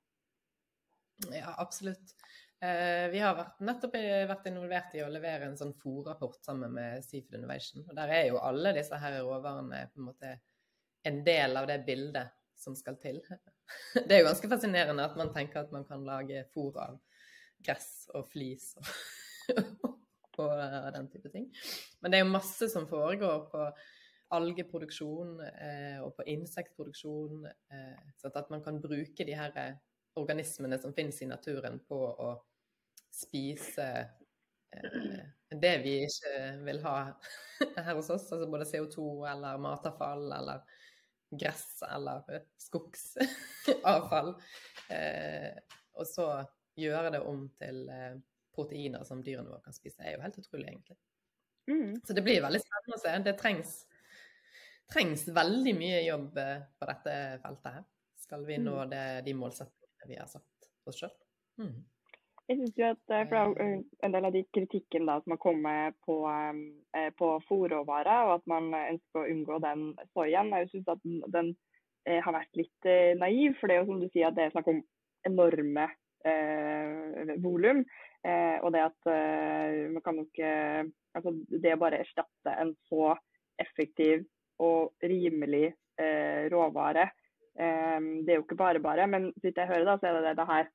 Ja, 1.29 1.55
absolutt. 1.57 2.15
Eh, 2.61 3.07
vi 3.09 3.21
har 3.21 3.35
vært, 3.37 3.61
nettopp 3.65 3.95
vært 4.29 4.47
involvert 4.51 4.95
i 4.97 5.01
å 5.01 5.09
levere 5.09 5.47
en 5.49 5.57
sånn 5.57 5.73
fòrrapport 5.81 6.43
sammen 6.45 6.73
med 6.75 7.05
Seafood 7.05 7.39
Innovation. 7.39 7.85
og 7.87 7.95
Der 7.97 8.13
er 8.13 8.27
jo 8.29 8.41
alle 8.41 8.73
disse 8.77 8.97
her 9.01 9.17
råvarene 9.21 9.87
på 9.93 10.01
en 10.01 10.09
måte 10.11 10.35
en 11.09 11.23
del 11.25 11.57
av 11.57 11.65
det 11.69 11.79
bildet 11.87 12.35
som 12.61 12.75
skal 12.77 12.99
til. 13.01 13.21
Det 13.95 14.11
er 14.11 14.21
jo 14.21 14.27
ganske 14.27 14.49
fascinerende 14.51 15.07
at 15.07 15.17
man 15.17 15.31
tenker 15.33 15.63
at 15.63 15.71
man 15.73 15.87
kan 15.87 16.03
lage 16.05 16.43
fôr 16.53 16.75
av 16.81 16.99
gress 17.63 18.09
og 18.17 18.27
flis 18.29 18.73
og, 18.77 19.95
og 20.43 20.91
den 20.93 21.09
type 21.13 21.31
ting. 21.33 21.47
Men 22.01 22.11
det 22.11 22.19
er 22.19 22.25
jo 22.25 22.33
masse 22.33 22.69
som 22.69 22.87
foregår 22.89 23.45
på 23.53 23.65
algeproduksjon 24.35 25.39
eh, 25.45 25.97
og 26.03 26.13
på 26.17 26.25
insektproduksjon. 26.33 27.45
Eh, 27.47 28.11
sånn 28.21 28.37
at 28.39 28.51
man 28.53 28.63
kan 28.65 28.79
bruke 28.83 29.27
de 29.27 29.35
her 29.37 29.55
eh, 29.59 29.79
organismene 30.19 30.79
som 30.79 30.93
finnes 30.93 31.21
i 31.21 31.29
naturen 31.29 31.79
på 31.87 31.99
å 31.99 32.31
spise 33.11 33.87
eh, 34.71 35.21
det 35.51 35.73
vi 35.83 35.97
ikke 36.07 36.35
vil 36.65 36.81
ha 36.85 36.95
her 37.77 37.93
hos 37.95 38.09
oss, 38.09 38.29
altså 38.31 38.47
både 38.51 38.67
CO2 38.67 39.05
eller 39.31 39.61
matavfall 39.61 40.31
eller 40.39 40.63
gress 41.31 41.83
eller 41.87 42.43
skogsavfall. 42.59 44.35
Eh, 44.91 45.53
og 45.95 46.03
så 46.03 46.25
gjøre 46.75 47.13
det 47.13 47.19
om 47.23 47.45
til 47.55 47.85
eh, 47.87 48.17
proteiner 48.51 49.05
som 49.07 49.21
dyrene 49.23 49.47
våre 49.47 49.63
kan 49.63 49.71
spise. 49.71 50.01
Er 50.03 50.17
jo 50.17 50.23
helt 50.25 50.39
utrolig, 50.41 50.65
egentlig. 50.67 50.97
Mm. 51.71 51.93
Så 52.03 52.17
det 52.17 52.23
blir 52.25 52.41
veldig 52.43 52.59
spennende 52.59 52.97
å 52.97 52.99
se. 52.99 53.13
Det 53.23 53.33
trengs 53.39 53.71
trengs 54.91 55.27
veldig 55.27 55.73
mye 55.77 56.01
jobb 56.03 56.37
eh, 56.37 56.63
på 56.79 56.89
dette 56.89 57.15
feltet 57.43 57.77
her. 57.77 57.85
Skal 58.21 58.45
vi 58.47 58.57
nå 58.61 58.75
mm. 58.81 58.89
det, 58.91 59.05
de 59.27 59.35
målsettingene 59.37 59.80
vi 60.09 60.19
har 60.19 60.29
satt 60.31 60.69
oss 60.89 61.01
sjøl. 61.01 61.13
Mm. 61.61 61.81
Jeg 62.49 62.57
synes 62.57 62.77
jo 62.79 62.87
at 62.89 63.13
eh, 63.15 63.25
for 63.29 63.59
eh, 63.63 63.73
En 64.03 64.15
del 64.15 64.27
av 64.27 64.35
de 64.35 64.43
kritikken 64.53 65.07
da, 65.07 65.19
som 65.21 65.35
har 65.35 65.41
kommet 65.41 65.97
på, 66.07 66.17
på 67.19 67.27
fòrråvarer, 67.47 68.27
og 68.27 68.39
at 68.39 68.47
man 68.49 68.71
ønsker 68.73 69.21
å 69.21 69.27
unngå 69.29 69.59
den 69.63 69.91
soyaen, 70.11 70.53
jeg 70.57 70.71
synes 70.73 70.95
at 70.95 71.05
den 71.35 71.53
har 72.25 72.33
vært 72.33 72.57
litt 72.57 72.87
naiv. 73.21 73.53
For 73.59 73.69
det 73.69 73.75
er 73.75 73.83
jo 73.83 73.91
som 73.91 74.01
du 74.01 74.07
sier 74.09 74.31
at 74.31 74.37
det 74.37 74.47
er 74.47 74.55
snakk 74.55 74.71
om 74.71 74.81
enorme 75.29 75.85
eh, 76.25 77.35
volum. 77.43 77.83
Eh, 78.25 78.57
og 78.61 78.71
det 78.73 78.83
at 78.85 79.09
eh, 79.09 79.87
man 79.93 80.03
kan 80.05 80.19
nok 80.21 80.41
Altså 81.11 81.33
det 81.59 81.73
å 81.75 81.79
bare 81.81 81.97
erstatte 82.05 82.53
en 82.61 82.69
så 82.87 83.09
effektiv 83.59 84.21
og 84.63 84.93
rimelig 85.03 85.73
eh, 85.99 86.47
råvare. 86.51 87.09
Eh, 87.59 87.99
det 88.25 88.31
er 88.31 88.39
jo 88.39 88.45
ikke 88.45 88.59
bare 88.59 88.83
bare, 88.83 89.07
men 89.07 89.31
hvis 89.41 89.57
jeg 89.57 89.67
hører 89.67 89.87
da, 89.87 89.97
så 89.99 90.11
er 90.11 90.21
det 90.21 90.37
det 90.39 90.47
her 90.47 90.69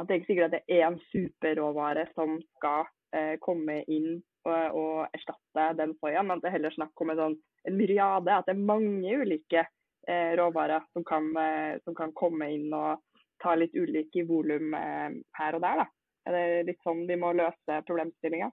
at 0.00 0.08
det 0.08 0.14
er 0.14 0.20
ikke 0.20 0.30
sikkert 0.30 0.54
at 0.54 0.56
det 0.56 0.78
er 0.78 0.86
en 0.86 0.98
superråvare 1.10 2.06
som 2.14 2.38
skal 2.56 2.88
eh, 3.16 3.36
komme 3.44 3.82
inn 3.90 4.20
og, 4.48 4.76
og, 4.80 4.94
erstatte 5.16 5.66
den 5.76 5.92
soyaen, 6.00 6.28
men 6.28 6.38
at 6.38 6.46
det 6.46 6.54
heller 6.54 6.74
snakk 6.74 7.02
om 7.02 7.12
en, 7.12 7.20
sånn, 7.20 7.36
en 7.68 7.76
myriade. 7.76 8.32
At 8.32 8.48
det 8.48 8.54
er 8.54 8.68
mange 8.70 9.16
ulike 9.20 9.64
eh, 10.08 10.32
råvarer 10.40 10.86
som 10.94 11.04
kan, 11.04 11.28
eh, 11.36 11.74
som 11.84 11.96
kan, 11.98 12.14
komme 12.16 12.48
inn 12.54 12.70
og 12.72 13.02
ta 13.40 13.56
litt 13.56 13.76
ulike 13.76 14.24
volum 14.28 14.74
her 14.76 15.56
og 15.56 15.62
der. 15.64 15.82
Da. 15.82 15.86
Er 16.28 16.36
det 16.36 16.64
litt 16.70 16.82
sånn 16.84 17.06
vi 17.08 17.16
må 17.20 17.32
løse 17.36 17.80
problemstillinga? 17.88 18.50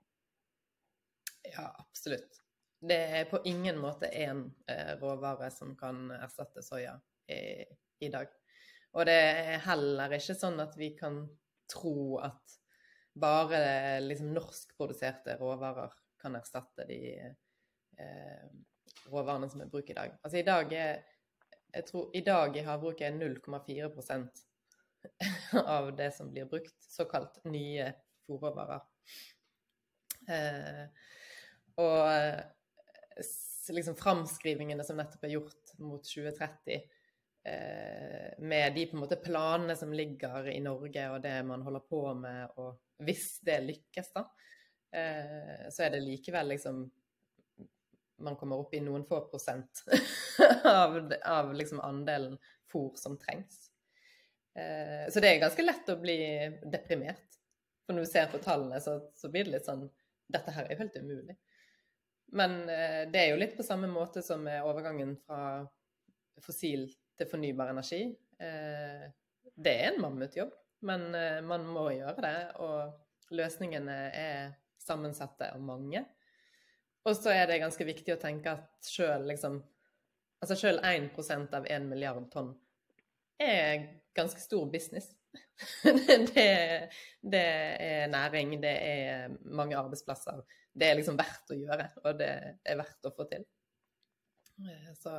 Ja, 1.47 1.67
absolutt. 1.79 2.39
Det 2.79 2.99
er 3.19 3.27
på 3.27 3.41
ingen 3.49 3.79
måte 3.81 4.07
én 4.07 4.45
råvare 5.01 5.49
som 5.51 5.73
kan 5.79 6.07
erstatte 6.19 6.63
soya 6.63 6.95
i, 7.28 8.10
dag. 8.10 8.32
Og 8.96 9.06
det 9.08 9.18
er 9.18 9.66
heller 9.68 10.16
ikke 10.18 10.36
sånn 10.38 10.60
at 10.63 10.78
vi 10.80 10.94
kan 10.98 11.22
tro 11.70 12.18
at 12.24 12.56
bare 13.18 13.60
liksom 14.04 14.32
norskproduserte 14.36 15.38
råvarer 15.42 15.94
kan 16.22 16.38
erstatte 16.38 16.86
de 16.88 17.00
eh, 17.18 18.48
råvarene 19.12 19.50
som 19.52 19.62
er 19.63 19.72
bruk 19.72 19.90
i 19.90 19.98
dag. 19.98 20.16
Altså 20.22 20.40
i 20.40 20.48
dag 20.48 20.74
er 20.74 21.00
jeg 21.78 21.86
tror 21.90 22.13
i 22.16 22.24
dag 22.26 22.56
i 22.56 22.63
havbruket 22.63 23.10
er 23.10 23.18
0,4% 23.18 24.44
av 25.78 25.90
det 25.98 26.12
som 26.16 26.30
blir 26.32 26.48
brukt, 26.50 26.78
såkalt 26.82 27.42
nye 27.46 27.92
fòrråvarer. 28.26 28.86
Eh, 30.32 30.86
og 31.84 32.08
liksom 33.76 33.98
framskrivingene 34.00 34.86
som 34.88 34.98
nettopp 34.98 35.28
er 35.28 35.36
gjort 35.36 35.76
mot 35.84 36.08
2030, 36.08 36.80
Eh, 36.80 36.96
med 38.38 38.75
de 38.75 38.86
på 38.86 38.97
en 38.97 39.01
måte 39.01 39.15
planene 39.15 39.75
som 39.75 39.93
ligger 39.93 40.49
i 40.51 40.60
Norge 40.60 41.05
og 41.13 41.21
det 41.23 41.36
man 41.47 41.62
holder 41.65 41.83
på 41.89 42.01
med, 42.19 42.53
og 42.60 42.77
hvis 43.05 43.39
det 43.45 43.60
lykkes, 43.65 44.12
da, 44.15 44.23
eh, 44.95 45.67
så 45.73 45.86
er 45.86 45.95
det 45.95 46.05
likevel 46.05 46.55
liksom 46.55 46.88
Man 48.17 48.33
kommer 48.33 48.57
opp 48.57 48.71
i 48.73 48.79
noen 48.81 49.03
få 49.05 49.19
prosent 49.29 49.83
av, 50.65 50.95
av 51.21 51.51
liksom 51.53 51.77
andelen 51.86 52.39
fôr 52.65 52.95
som 52.97 53.13
trengs. 53.21 53.67
Eh, 54.57 55.05
så 55.13 55.21
det 55.21 55.29
er 55.29 55.43
ganske 55.43 55.62
lett 55.62 55.91
å 55.93 55.99
bli 56.01 56.15
deprimert. 56.65 57.38
For 57.86 57.93
når 57.93 58.07
du 58.07 58.10
ser 58.10 58.31
på 58.31 58.41
tallene, 58.41 58.79
så, 58.81 58.95
så 59.13 59.29
blir 59.29 59.45
det 59.45 59.53
litt 59.53 59.69
sånn 59.69 59.86
Dette 60.33 60.49
her 60.55 60.65
er 60.65 60.73
jo 60.73 60.79
helt 60.81 60.97
umulig. 60.97 61.38
Men 62.33 62.57
det 62.65 63.21
er 63.21 63.29
jo 63.29 63.38
litt 63.39 63.53
på 63.55 63.63
samme 63.63 63.88
måte 63.88 64.19
som 64.25 64.41
med 64.43 64.65
overgangen 64.65 65.13
fra 65.21 65.62
fossil 66.43 66.89
til 67.17 67.30
fornybar 67.30 67.73
energi. 67.73 68.03
Eh, 68.39 69.08
det 69.58 69.73
er 69.73 69.91
en 69.91 70.01
mammutjobb, 70.03 70.53
men 70.88 71.10
eh, 71.17 71.41
man 71.45 71.65
må 71.67 71.89
gjøre 71.95 72.23
det. 72.23 72.38
Og 72.63 73.36
løsningene 73.38 73.97
er 74.15 74.53
sammensatte 74.82 75.51
og 75.56 75.65
mange. 75.67 76.03
Og 77.08 77.15
så 77.15 77.34
er 77.34 77.47
det 77.47 77.62
ganske 77.63 77.88
viktig 77.88 78.15
å 78.15 78.21
tenke 78.21 78.53
at 78.58 78.88
sjøl 78.89 79.27
liksom, 79.30 79.62
altså 80.43 80.58
selv 80.60 80.84
1% 80.86 81.56
av 81.56 81.67
1 81.71 81.88
milliard 81.88 82.27
tonn 82.34 82.51
er 83.39 83.86
ganske 84.17 84.41
stor 84.41 84.65
business. 84.71 85.12
det, 86.34 86.89
det, 87.21 87.43
er 87.43 88.08
næring, 88.12 88.58
det 88.62 88.73
er 88.73 89.36
mange 89.45 89.77
arbeidsplasser. 89.77 90.41
Det 90.73 90.89
er 90.89 90.97
liksom 90.99 91.17
verdt 91.19 91.53
å 91.53 91.58
gjøre, 91.58 91.88
og 92.03 92.17
det 92.19 92.32
er 92.65 92.80
verdt 92.80 93.10
å 93.10 93.13
få 93.13 93.27
til. 93.30 93.45
Eh, 94.65 94.91
så 94.97 95.13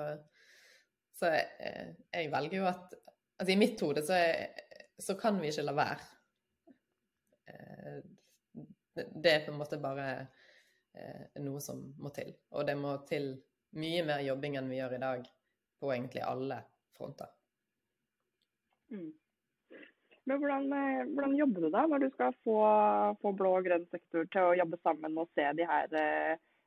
så 1.18 1.32
jeg, 1.32 1.50
eh, 1.58 1.90
jeg 2.14 2.32
velger 2.32 2.62
jo 2.62 2.70
at 2.70 2.96
Altså 3.38 3.52
i 3.54 3.58
mitt 3.60 3.80
hode 3.86 4.02
så, 4.02 4.16
så, 4.98 5.14
kan 5.14 5.36
vi 5.38 5.52
ikke 5.52 5.62
la 5.62 5.72
være. 5.78 6.06
Eh, 7.46 8.00
det 9.14 9.30
er 9.30 9.44
på 9.44 9.52
en 9.52 9.60
måte 9.60 9.78
bare 9.78 10.06
eh, 10.98 11.36
noe 11.44 11.60
som 11.62 11.84
må 12.02 12.10
til. 12.16 12.32
Og 12.50 12.66
det 12.66 12.74
må 12.80 12.96
til 13.06 13.28
mye 13.78 14.02
mer 14.02 14.24
jobbing 14.26 14.56
enn 14.58 14.72
vi 14.72 14.80
gjør 14.80 14.96
i 14.96 15.00
dag 15.04 15.22
på 15.78 15.92
egentlig 15.94 16.24
alle 16.26 16.58
fronter. 16.98 17.30
Mm. 18.90 19.12
Men 20.26 20.42
hvordan, 20.42 20.66
hvordan, 21.14 21.38
jobber 21.38 21.68
du 21.68 21.70
da, 21.78 21.86
når 21.86 22.02
du 22.02 22.10
skal 22.16 22.34
få, 22.42 22.58
få 23.22 23.36
blå 23.38 23.54
og 23.60 23.70
grønn 23.70 23.86
sektor 23.94 24.26
til 24.34 24.48
å 24.48 24.56
jobbe 24.64 24.82
sammen 24.82 25.14
og 25.22 25.30
se 25.38 25.46
de 25.62 25.70
her 25.76 25.94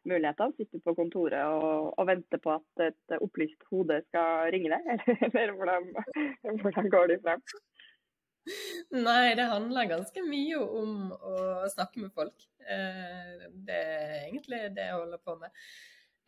mulighetene. 0.10 0.56
Sitte 0.58 0.82
på 0.84 0.96
kontoret 0.98 1.46
og, 1.46 1.92
og 1.96 2.10
vente 2.10 2.40
på 2.42 2.56
at 2.56 2.86
et 2.88 3.18
opplyst 3.20 3.68
hode 3.72 4.02
skal 4.08 4.52
ringe 4.54 4.74
deg, 4.74 5.06
eller 5.30 5.56
hvordan, 5.58 5.92
hvordan 6.64 6.92
går 6.94 7.14
det 7.14 7.22
frem? 7.26 7.44
Nei, 8.92 9.36
det 9.38 9.46
handler 9.52 9.90
ganske 9.90 10.24
mye 10.26 10.58
om 10.60 11.12
å 11.14 11.38
snakke 11.70 12.02
med 12.02 12.14
folk. 12.16 12.48
Eh, 12.66 13.48
det 13.68 13.78
er 13.78 14.16
egentlig 14.26 14.64
det 14.76 14.88
jeg 14.88 14.98
holder 14.98 15.22
på 15.22 15.38
med. 15.42 15.62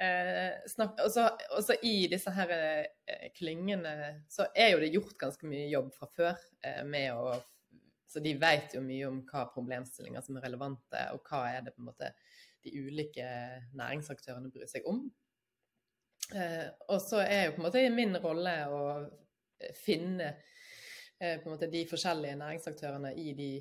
Og 0.03 0.99
også, 1.05 1.77
I 1.85 2.07
disse 2.11 2.31
her 2.35 2.51
eh, 2.53 3.29
klyngene 3.37 3.93
så 4.31 4.49
er 4.51 4.73
jo 4.73 4.83
det 4.83 4.93
gjort 4.93 5.17
ganske 5.21 5.49
mye 5.49 5.69
jobb 5.71 5.89
fra 5.95 6.09
før. 6.13 6.45
å, 7.15 7.33
så 8.09 8.21
De 8.21 8.35
vet 8.37 8.75
jo 8.77 8.83
mye 8.85 9.09
om 9.09 9.21
hva 9.29 9.47
problemstillinger 9.53 10.25
som 10.25 10.37
er 10.37 10.47
relevante, 10.49 11.07
og 11.15 11.25
hva 11.29 11.45
er 11.49 11.65
det 11.65 11.73
på 11.75 11.81
en 11.81 11.89
måte 11.89 12.13
de 12.63 12.71
ulike 12.85 13.27
næringsaktørene 13.77 14.51
bryr 14.53 14.69
seg 14.69 14.87
om. 14.89 15.03
Eh, 16.33 16.67
og 16.89 17.01
så 17.03 17.21
er 17.23 17.47
jo 17.47 17.55
på 17.55 17.61
en 17.61 17.67
måte 17.67 17.83
min 17.93 18.15
rolle 18.23 18.55
å 18.71 18.81
finne 19.77 20.29
eh, 21.19 21.37
på 21.39 21.47
en 21.47 21.53
måte 21.53 21.71
de 21.71 21.83
forskjellige 21.89 22.39
næringsaktørene 22.39 23.13
i 23.19 23.33
de 23.37 23.51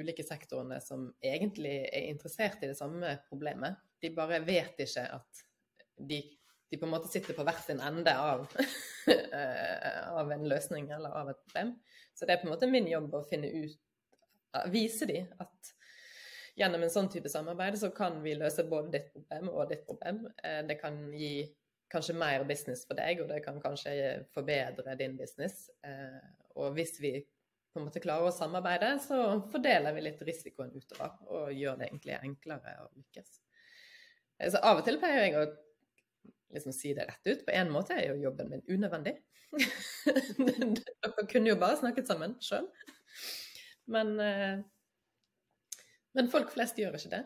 ulike 0.00 0.24
sektorene 0.24 0.78
som 0.82 1.08
egentlig 1.22 1.76
er 1.88 2.10
interessert 2.10 2.62
i 2.62 2.70
det 2.70 2.78
samme 2.78 3.16
problemet. 3.28 3.80
De 4.00 4.12
bare 4.14 4.40
vet 4.46 4.80
ikke 4.86 5.04
at 5.18 5.44
de, 5.98 6.22
de 6.70 6.78
på 6.78 6.86
en 6.86 6.94
måte 6.94 7.10
sitter 7.12 7.36
på 7.36 7.44
hver 7.44 7.58
sin 7.64 7.82
ende 7.84 8.14
av, 8.16 8.46
av 10.20 10.32
en 10.32 10.48
løsning 10.48 10.88
eller 10.94 11.16
av 11.20 11.32
et 11.32 11.42
problem. 11.44 11.74
Så 12.14 12.26
det 12.26 12.36
er 12.36 12.42
på 12.42 12.48
en 12.48 12.54
måte 12.54 12.70
min 12.70 12.88
jobb 12.88 13.12
å 13.16 13.26
finne 13.28 13.52
ut 13.60 13.78
Vise 14.66 15.06
dem 15.06 15.28
at 15.38 15.68
gjennom 16.60 16.84
en 16.84 16.92
sånn 16.92 17.08
type 17.12 17.30
samarbeid 17.32 17.78
så 17.80 17.90
kan 17.94 18.20
vi 18.24 18.36
løse 18.36 18.66
både 18.68 18.92
ditt 18.96 19.08
problem 19.14 19.48
og 19.52 19.70
ditt 19.70 19.86
problem. 19.88 20.22
Eh, 20.44 20.60
det 20.68 20.76
kan 20.80 20.98
gi 21.16 21.48
kanskje 21.90 22.16
mer 22.18 22.44
business 22.46 22.84
for 22.86 22.98
deg, 22.98 23.22
og 23.22 23.30
det 23.32 23.40
kan 23.44 23.58
kanskje 23.62 23.94
forbedre 24.34 24.96
din 25.00 25.16
business. 25.18 25.68
Eh, 25.86 26.20
og 26.60 26.76
hvis 26.76 26.98
vi 27.02 27.16
på 27.70 27.80
en 27.80 27.86
måte 27.86 28.02
klarer 28.02 28.28
å 28.28 28.34
samarbeide, 28.34 28.92
så 29.02 29.40
fordeler 29.50 29.94
vi 29.94 30.04
litt 30.04 30.22
risikoen 30.26 30.72
utover 30.74 31.16
og 31.30 31.52
gjør 31.54 31.78
det 31.80 31.88
egentlig 31.88 32.16
enklere 32.18 32.76
å 32.84 32.88
lykkes. 32.92 33.40
Eh, 34.38 34.50
så 34.52 34.62
av 34.62 34.82
og 34.82 34.86
til 34.86 35.00
pleier 35.02 35.26
jeg 35.26 35.36
å 35.38 35.46
liksom 36.54 36.74
si 36.74 36.94
det 36.96 37.06
rett 37.08 37.30
ut. 37.30 37.44
På 37.46 37.54
en 37.54 37.70
måte 37.72 37.96
er 37.96 38.10
jo 38.10 38.24
jobben 38.26 38.50
min 38.50 38.66
unødvendig. 38.68 39.16
Dere 40.10 41.26
kunne 41.30 41.50
jo 41.50 41.58
bare 41.58 41.78
snakket 41.78 42.10
sammen 42.10 42.36
sjøl. 42.42 42.68
Men 43.90 44.14
men 46.16 46.30
folk 46.30 46.50
flest 46.54 46.78
gjør 46.78 46.96
ikke 46.98 47.12
det. 47.12 47.22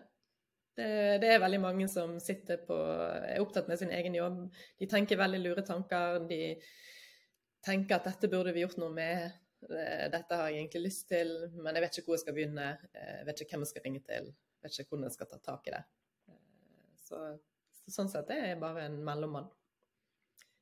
det. 0.79 0.89
det. 1.23 1.31
er 1.33 1.43
veldig 1.43 1.61
mange 1.63 1.89
som 1.89 2.19
sitter 2.21 2.61
på, 2.67 2.77
er 2.77 3.41
opptatt 3.43 3.71
med 3.71 3.81
sin 3.81 3.93
egen 3.95 4.17
jobb. 4.19 4.43
De 4.81 4.89
tenker 4.91 5.21
veldig 5.21 5.41
lure 5.41 5.65
tanker. 5.65 6.21
De 6.29 6.43
tenker 7.65 7.97
at 7.97 8.11
dette 8.11 8.31
burde 8.33 8.53
vi 8.53 8.65
gjort 8.65 8.81
noe 8.83 8.93
med. 8.95 9.33
Eh, 9.71 10.07
dette 10.13 10.37
har 10.37 10.51
jeg 10.51 10.61
egentlig 10.65 10.91
lyst 10.91 11.09
til, 11.09 11.33
men 11.57 11.73
jeg 11.73 11.87
vet 11.87 11.99
ikke 11.99 12.11
hvor 12.11 12.19
jeg 12.19 12.27
skal 12.27 12.37
begynne. 12.37 12.71
Jeg 12.93 13.29
vet 13.29 13.45
ikke 13.45 13.57
hvem 13.57 13.65
jeg 13.65 13.73
skal 13.73 13.87
ringe 13.89 14.03
til. 14.05 14.33
Jeg 14.35 14.69
vet 14.69 14.81
ikke 14.81 14.93
hvordan 14.93 15.09
jeg 15.09 15.17
skal 15.19 15.31
ta 15.31 15.39
tak 15.53 15.71
i 15.71 15.77
det. 15.77 15.85
Eh, 16.29 16.83
så, 17.07 17.23
sånn 17.95 18.13
sett 18.13 18.35
er 18.35 18.51
jeg 18.51 18.61
bare 18.61 18.89
en 18.91 18.99
mellommann. 19.07 19.49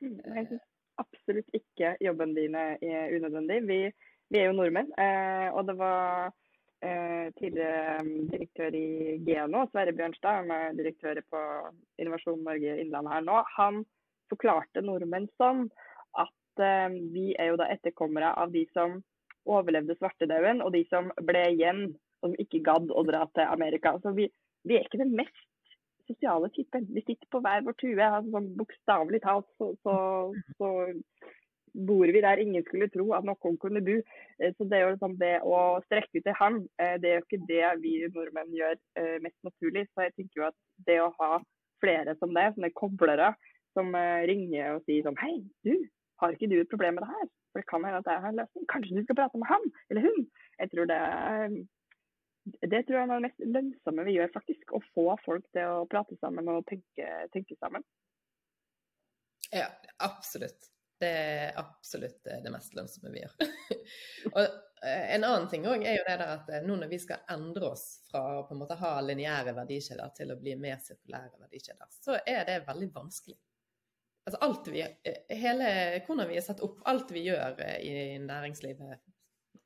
Mm, 0.03 0.21
jeg 0.37 0.47
syns 0.53 0.69
absolutt 1.01 1.57
ikke 1.57 1.97
jobben 2.05 2.37
din 2.37 2.55
er 2.55 2.79
unødvendig. 3.17 3.59
Vi, 3.67 3.81
vi 4.31 4.39
er 4.39 4.51
jo 4.51 4.55
nordmenn, 4.55 4.93
eh, 5.01 5.49
og 5.51 5.67
det 5.67 5.75
var 5.81 6.31
Eh, 6.31 6.42
tidligere 7.39 8.03
mm, 8.03 8.29
direktør 8.33 8.75
i 8.75 9.17
Geno, 9.27 9.67
Sverre 9.71 9.95
Bjørnstad, 9.95 10.43
han 10.43 10.51
er 10.57 10.79
direktør 10.79 11.21
på 11.31 11.43
Innovasjon 12.03 12.43
Norge 12.43 12.75
Innlandet 12.83 13.15
her 13.15 13.27
nå, 13.27 13.39
han 13.57 13.83
forklarte 14.33 14.83
nordmenn 14.85 15.29
sånn 15.41 15.67
at 16.19 16.65
eh, 16.65 16.99
vi 17.15 17.31
er 17.39 17.53
jo 17.53 17.61
da 17.61 17.69
etterkommere 17.73 18.33
av 18.43 18.53
de 18.55 18.65
som 18.73 18.99
overlevde 19.49 19.97
svartedauden, 19.99 20.63
og 20.63 20.75
de 20.75 20.85
som 20.91 21.11
ble 21.27 21.47
igjen 21.55 21.87
og 22.23 22.31
som 22.31 22.37
ikke 22.39 22.63
gadd 22.67 22.93
å 22.95 23.03
dra 23.07 23.25
til 23.35 23.49
Amerika. 23.51 23.97
Så 24.03 24.13
vi, 24.15 24.29
vi 24.69 24.79
er 24.79 24.87
ikke 24.87 25.03
den 25.03 25.17
mest 25.19 25.49
sosiale 26.07 26.51
typen. 26.55 26.87
Vi 26.95 27.03
sitter 27.03 27.27
på 27.33 27.41
hver 27.43 27.65
vår 27.67 27.75
tue. 27.81 27.99
Altså, 27.99 28.31
sånn 28.31 28.53
Bokstavelig 28.59 29.23
talt 29.25 29.49
så, 29.59 29.73
så, 29.83 29.97
så 30.59 30.71
bor 31.75 32.07
vi 32.07 32.21
der 32.21 32.41
ingen 32.41 32.65
skulle 32.67 32.89
tro 32.93 33.07
at 33.17 33.25
noen 33.25 33.57
kunne 33.61 33.83
bo. 33.85 33.97
Eh, 34.39 34.53
så 34.57 34.67
det, 34.69 34.83
liksom 34.95 35.17
det 35.21 35.35
å 35.45 35.81
strekke 35.87 36.21
ut 36.21 36.29
en 36.29 36.39
hånd, 36.41 36.61
eh, 36.83 36.97
det 37.01 37.11
er 37.11 37.19
jo 37.19 37.25
ikke 37.27 37.47
det 37.49 37.65
vi 37.85 37.95
nordmenn 38.13 38.53
gjør 38.57 38.77
eh, 39.01 39.19
mest 39.25 39.39
naturlig. 39.47 39.87
Så 39.93 40.07
jeg 40.07 40.15
tenker 40.17 40.43
jo 40.43 40.49
at 40.51 40.59
det 40.87 41.01
å 41.03 41.13
ha 41.19 41.41
flere 41.83 42.17
som 42.21 42.35
det, 42.37 42.53
sånne 42.55 42.73
koblere 42.79 43.33
som 43.73 43.89
ringer 44.29 44.75
og 44.77 44.83
sier 44.85 45.07
sånn 45.07 45.17
Hei, 45.17 45.39
du, 45.65 45.73
har 46.21 46.35
ikke 46.35 46.51
du 46.51 46.59
et 46.61 46.69
problem 46.71 46.99
med 46.99 47.07
det 47.07 47.15
her? 47.15 47.31
For 47.53 47.63
det 47.63 47.69
kan 47.71 47.85
hende 47.85 48.03
at 48.03 48.09
jeg 48.09 48.21
har 48.23 48.33
en 48.33 48.41
løsning. 48.41 48.67
Kanskje 48.69 48.99
du 48.99 49.07
skal 49.07 49.19
prate 49.19 49.41
med 49.41 49.49
han 49.49 49.65
eller 49.91 50.05
hun? 50.05 50.27
Jeg 50.61 50.73
tror 50.73 50.91
det 50.91 50.99
er 50.99 51.57
det 52.43 52.81
tror 52.87 52.97
jeg 52.97 53.07
er 53.07 53.11
det 53.13 53.23
mest 53.23 53.43
lønnsomme 53.55 54.05
vi 54.07 54.17
gjør, 54.17 54.31
faktisk. 54.35 54.73
Å 54.75 54.81
få 54.97 55.05
folk 55.23 55.45
til 55.55 55.77
å 55.77 55.85
prate 55.91 56.17
sammen 56.19 56.51
og 56.51 56.65
tenke, 56.67 57.07
tenke 57.35 57.55
sammen. 57.61 57.85
Ja, 59.53 59.69
absolutt. 60.03 60.73
Det 61.03 61.09
er 61.11 61.57
absolutt 61.59 62.29
det 62.45 62.51
mest 62.55 62.77
lønnsomme 62.79 63.11
vi 63.11 63.25
gjør. 63.25 63.33
og 64.37 64.43
eh, 64.43 65.15
En 65.17 65.25
annen 65.27 65.49
ting 65.51 65.65
òg 65.67 65.83
er 65.83 65.97
jo 65.97 66.05
det 66.07 66.19
der 66.21 66.35
at 66.37 66.51
eh, 66.53 66.63
nå 66.63 66.77
når 66.79 66.93
vi 66.93 67.01
skal 67.03 67.25
endre 67.35 67.73
oss 67.73 67.87
fra 68.07 68.21
å 68.39 68.45
på 68.47 68.55
en 68.55 68.61
måte 68.61 68.77
ha 68.79 68.93
lineære 69.03 69.57
verdikjeder 69.57 70.13
til 70.15 70.31
å 70.31 70.39
bli 70.39 70.55
mer 70.63 70.79
sirkulære 70.85 71.41
verdikjeder, 71.41 71.89
så 71.91 72.21
er 72.21 72.47
det 72.47 72.61
veldig 72.69 72.91
vanskelig. 72.95 73.39
Altså 74.23 74.39
alt 74.47 74.71
vi, 74.71 74.85
eh, 74.87 75.35
hele, 75.43 75.73
Hvordan 76.07 76.31
vi 76.31 76.39
er 76.39 76.47
satt 76.47 76.63
opp, 76.63 76.79
alt 76.87 77.11
vi 77.11 77.25
gjør 77.27 77.59
i 77.83 77.97
næringslivet 78.23 79.03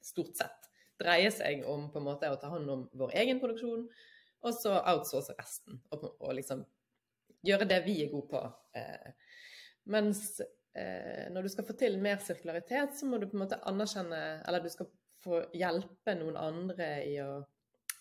stort 0.01 0.40
sett, 0.40 0.70
dreier 0.96 1.35
seg 1.35 1.66
om 1.68 1.90
på 1.92 2.01
en 2.01 2.09
måte 2.09 2.33
å 2.33 2.40
ta 2.40 2.49
hånd 2.55 2.72
om 2.72 2.88
vår 2.96 3.12
egen 3.20 3.42
produksjon, 3.42 3.85
og 4.40 4.57
så 4.57 4.79
outsource 4.79 5.37
resten. 5.37 5.83
Og, 5.92 6.09
og 6.16 6.33
liksom 6.40 6.64
gjøre 7.44 7.68
det 7.68 7.83
vi 7.85 8.01
er 8.07 8.12
gode 8.14 8.31
på. 8.33 8.42
Mens 9.87 10.40
eh, 10.40 10.46
når 11.32 11.46
du 11.46 11.48
skal 11.48 11.64
få 11.64 11.76
til 11.80 11.94
mer 12.02 12.18
sirkularitet, 12.20 12.96
så 12.98 13.06
må 13.08 13.16
du 13.16 13.28
på 13.30 13.38
en 13.38 13.44
måte 13.46 13.56
anerkjenne 13.64 14.18
Eller 14.44 14.60
du 14.60 14.68
skal 14.68 14.90
få 15.24 15.38
hjelpe 15.56 16.14
noen 16.18 16.36
andre 16.36 16.88
i 17.06 17.14
å 17.22 17.40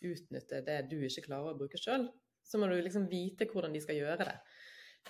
utnytte 0.06 0.60
det 0.66 0.82
du 0.92 0.98
ikke 1.06 1.28
klarer 1.30 1.54
å 1.54 1.60
bruke 1.60 1.80
sjøl. 1.80 2.08
Så 2.46 2.60
må 2.60 2.68
du 2.70 2.76
liksom 2.78 3.08
vite 3.10 3.48
hvordan 3.50 3.74
de 3.74 3.82
skal 3.82 4.00
gjøre 4.00 4.28
det. 4.28 4.36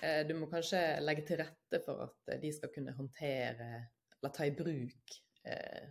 Eh, 0.02 0.20
du 0.28 0.32
må 0.38 0.48
kanskje 0.52 0.82
legge 1.02 1.26
til 1.28 1.40
rette 1.42 1.82
for 1.84 2.06
at 2.06 2.36
de 2.40 2.52
skal 2.54 2.72
kunne 2.72 2.94
håndtere 2.96 3.70
eller 4.16 4.32
ta 4.32 4.46
i 4.46 4.54
bruk 4.56 5.16
eh, 5.44 5.90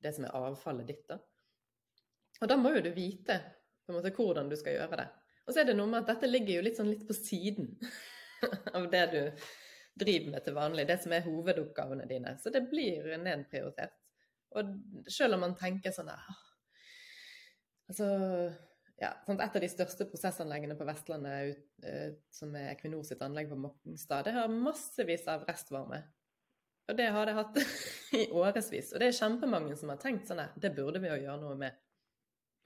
det 0.00 0.12
som 0.16 0.26
er 0.26 0.36
avfallet 0.36 0.92
ditt. 0.92 1.06
da. 1.08 1.18
Og 2.40 2.52
da 2.52 2.58
må 2.60 2.74
jo 2.76 2.84
du 2.84 2.92
vite 2.94 3.40
måte 3.90 4.12
hvordan 4.14 4.50
du 4.50 4.56
skal 4.58 4.76
gjøre 4.78 5.00
det. 5.00 5.08
Og 5.46 5.54
så 5.54 5.62
er 5.62 5.70
det 5.70 5.76
noe 5.78 5.90
med 5.90 6.04
at 6.04 6.12
dette 6.12 6.30
ligger 6.30 6.58
jo 6.58 6.66
litt 6.66 6.78
sånn 6.78 6.92
litt 6.92 7.06
på 7.08 7.16
siden 7.16 7.72
av 8.76 8.86
det 8.92 9.04
du 9.14 9.20
driver 10.00 10.34
med 10.34 10.44
til 10.44 10.56
vanlig, 10.56 10.86
det 10.88 10.98
som 11.02 11.14
er 11.14 11.26
hovedoppgavene 11.26 12.08
dine. 12.10 12.36
Så 12.40 12.52
det 12.54 12.64
blir 12.70 13.06
nedprioritert. 13.20 13.96
Og 14.58 14.74
selv 15.10 15.36
om 15.36 15.44
man 15.46 15.54
tenker 15.58 15.94
sånn 15.94 16.10
Altså 17.90 18.06
ja, 19.00 19.14
Et 19.32 19.40
av 19.40 19.62
de 19.62 19.68
største 19.70 20.04
prosessanleggene 20.10 20.76
på 20.76 20.84
Vestlandet, 20.84 21.60
eh, 21.82 22.10
som 22.30 22.52
er 22.58 22.74
Equinor 22.74 23.06
sitt 23.06 23.22
anlegg 23.24 23.48
på 23.48 23.56
Mokkenstad, 23.56 24.26
det 24.26 24.34
har 24.36 24.52
massevis 24.52 25.24
av 25.32 25.46
restvarme. 25.48 26.02
Og 26.90 26.98
det 26.98 27.06
har 27.14 27.26
det 27.26 27.36
hatt 27.38 27.56
i 28.20 28.26
årevis. 28.28 28.92
Og 28.92 29.00
det 29.00 29.08
er 29.08 29.16
kjempemange 29.16 29.78
som 29.80 29.92
har 29.92 30.00
tenkt 30.02 30.28
sånn 30.28 30.42
at 30.44 30.58
det 30.60 30.74
burde 30.76 31.00
vi 31.00 31.08
jo 31.08 31.20
gjøre 31.22 31.40
noe 31.40 31.56
med. 31.62 31.78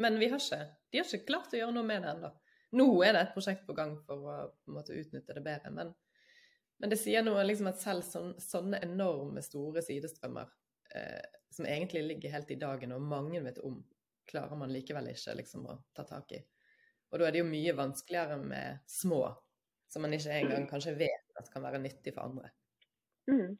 Men 0.02 0.18
vi 0.18 0.26
har 0.32 0.42
ikke, 0.42 0.64
de 0.90 1.00
har 1.00 1.06
ikke 1.06 1.28
klart 1.28 1.54
å 1.54 1.60
gjøre 1.60 1.76
noe 1.76 1.86
med 1.86 2.02
det 2.02 2.14
ennå. 2.16 2.32
Nå 2.74 2.88
er 3.06 3.14
det 3.14 3.20
et 3.22 3.34
prosjekt 3.36 3.62
på 3.68 3.76
gang 3.78 3.94
for 4.02 4.26
å 4.26 4.38
måte, 4.74 4.96
utnytte 4.98 5.36
det 5.36 5.44
bedre. 5.44 5.70
Men 5.70 5.92
men 6.84 6.90
det 6.92 6.98
sier 7.00 7.22
noe 7.24 7.40
liksom 7.46 7.70
at 7.70 7.78
selv 7.80 8.04
sånne, 8.04 8.42
sånne 8.44 8.78
enorme, 8.84 9.40
store 9.40 9.80
sidestrømmer, 9.80 10.50
eh, 10.92 11.38
som 11.48 11.64
egentlig 11.64 12.02
ligger 12.04 12.34
helt 12.34 12.50
i 12.52 12.58
dagen, 12.60 12.90
og 12.92 13.06
mange 13.08 13.40
vet 13.40 13.56
om, 13.64 13.78
klarer 14.28 14.58
man 14.60 14.68
likevel 14.68 15.08
ikke 15.08 15.32
liksom, 15.38 15.62
å 15.64 15.78
ta 15.96 16.04
tak 16.04 16.34
i. 16.36 16.40
Og 17.08 17.16
da 17.16 17.24
er 17.24 17.32
det 17.32 17.40
jo 17.40 17.46
mye 17.48 17.72
vanskeligere 17.78 18.36
med 18.36 18.82
små, 18.84 19.22
som 19.88 20.04
man 20.04 20.12
ikke 20.12 20.36
engang 20.36 20.66
kanskje 20.68 20.92
vet 20.98 21.40
at 21.40 21.48
kan 21.54 21.64
være 21.64 21.80
nyttig 21.86 22.12
for 22.18 22.26
andre. 22.26 22.52
Mm. 23.32 23.56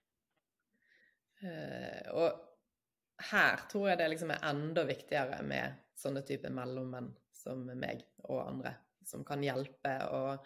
Eh, 1.49 2.13
og 2.13 3.25
her 3.31 3.65
tror 3.73 3.89
jeg 3.89 4.03
det 4.03 4.11
liksom 4.13 4.35
er 4.37 4.45
enda 4.51 4.85
viktigere 4.85 5.41
med 5.49 5.81
sånne 5.97 6.27
typer 6.29 6.53
mellommenn 6.53 7.09
som 7.41 7.65
meg 7.73 8.05
og 8.27 8.45
andre, 8.51 8.77
som 9.09 9.25
kan 9.25 9.49
hjelpe 9.49 9.97
og 10.13 10.45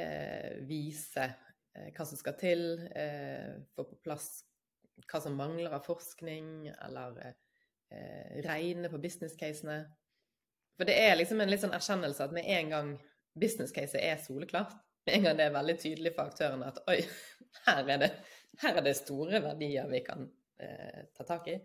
eh, 0.00 0.64
vise 0.64 1.28
hva 1.72 2.06
som 2.06 2.18
skal 2.18 2.36
til, 2.40 2.64
eh, 2.96 3.60
få 3.76 3.86
på 3.86 3.98
plass 4.04 4.30
hva 5.08 5.20
som 5.22 5.36
mangler 5.36 5.72
av 5.72 5.86
forskning, 5.86 6.68
eller 6.84 7.20
eh, 7.24 8.40
regne 8.44 8.90
på 8.92 9.00
business-casene. 9.02 9.78
For 10.76 10.88
det 10.88 10.96
er 11.00 11.16
liksom 11.16 11.40
en 11.40 11.50
litt 11.50 11.62
sånn 11.62 11.76
erkjennelse 11.76 12.26
at 12.26 12.34
med 12.36 12.48
en 12.48 12.74
gang 12.74 12.92
business-caset 13.40 14.00
er 14.02 14.20
soleklart, 14.22 14.74
med 15.06 15.16
en 15.16 15.28
gang 15.28 15.38
det 15.38 15.46
er 15.46 15.56
veldig 15.56 15.76
tydelig 15.80 16.14
for 16.16 16.30
aktørene 16.30 16.68
at 16.68 16.82
oi, 16.90 16.98
her 17.66 17.88
er 17.94 18.02
det, 18.04 18.10
her 18.62 18.80
er 18.80 18.86
det 18.86 18.96
store 18.98 19.40
verdier 19.44 19.88
vi 19.90 20.02
kan 20.06 20.26
eh, 20.60 21.06
ta 21.16 21.26
tak 21.28 21.48
i, 21.52 21.56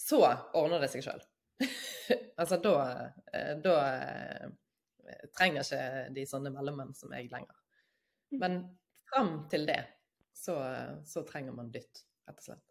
så 0.00 0.24
ordner 0.58 0.82
det 0.82 0.90
seg 0.92 1.06
sjøl. 1.06 1.22
altså 2.40 2.58
da, 2.62 2.76
eh, 3.30 3.54
da 3.62 3.76
eh, 3.86 5.26
trenger 5.36 5.62
ikke 5.62 6.14
de 6.16 6.26
sånne 6.26 6.54
mellommenn 6.54 6.94
som 6.98 7.12
jeg 7.14 7.30
lenger. 7.30 7.58
Men 8.40 8.62
fram 9.12 9.32
til 9.52 9.66
det, 9.68 9.80
så, 10.36 10.56
så, 11.06 11.24
trenger 11.28 11.56
man 11.56 11.70
dytt, 11.74 12.04
rett 12.28 12.38
og 12.38 12.46
slett. 12.50 12.68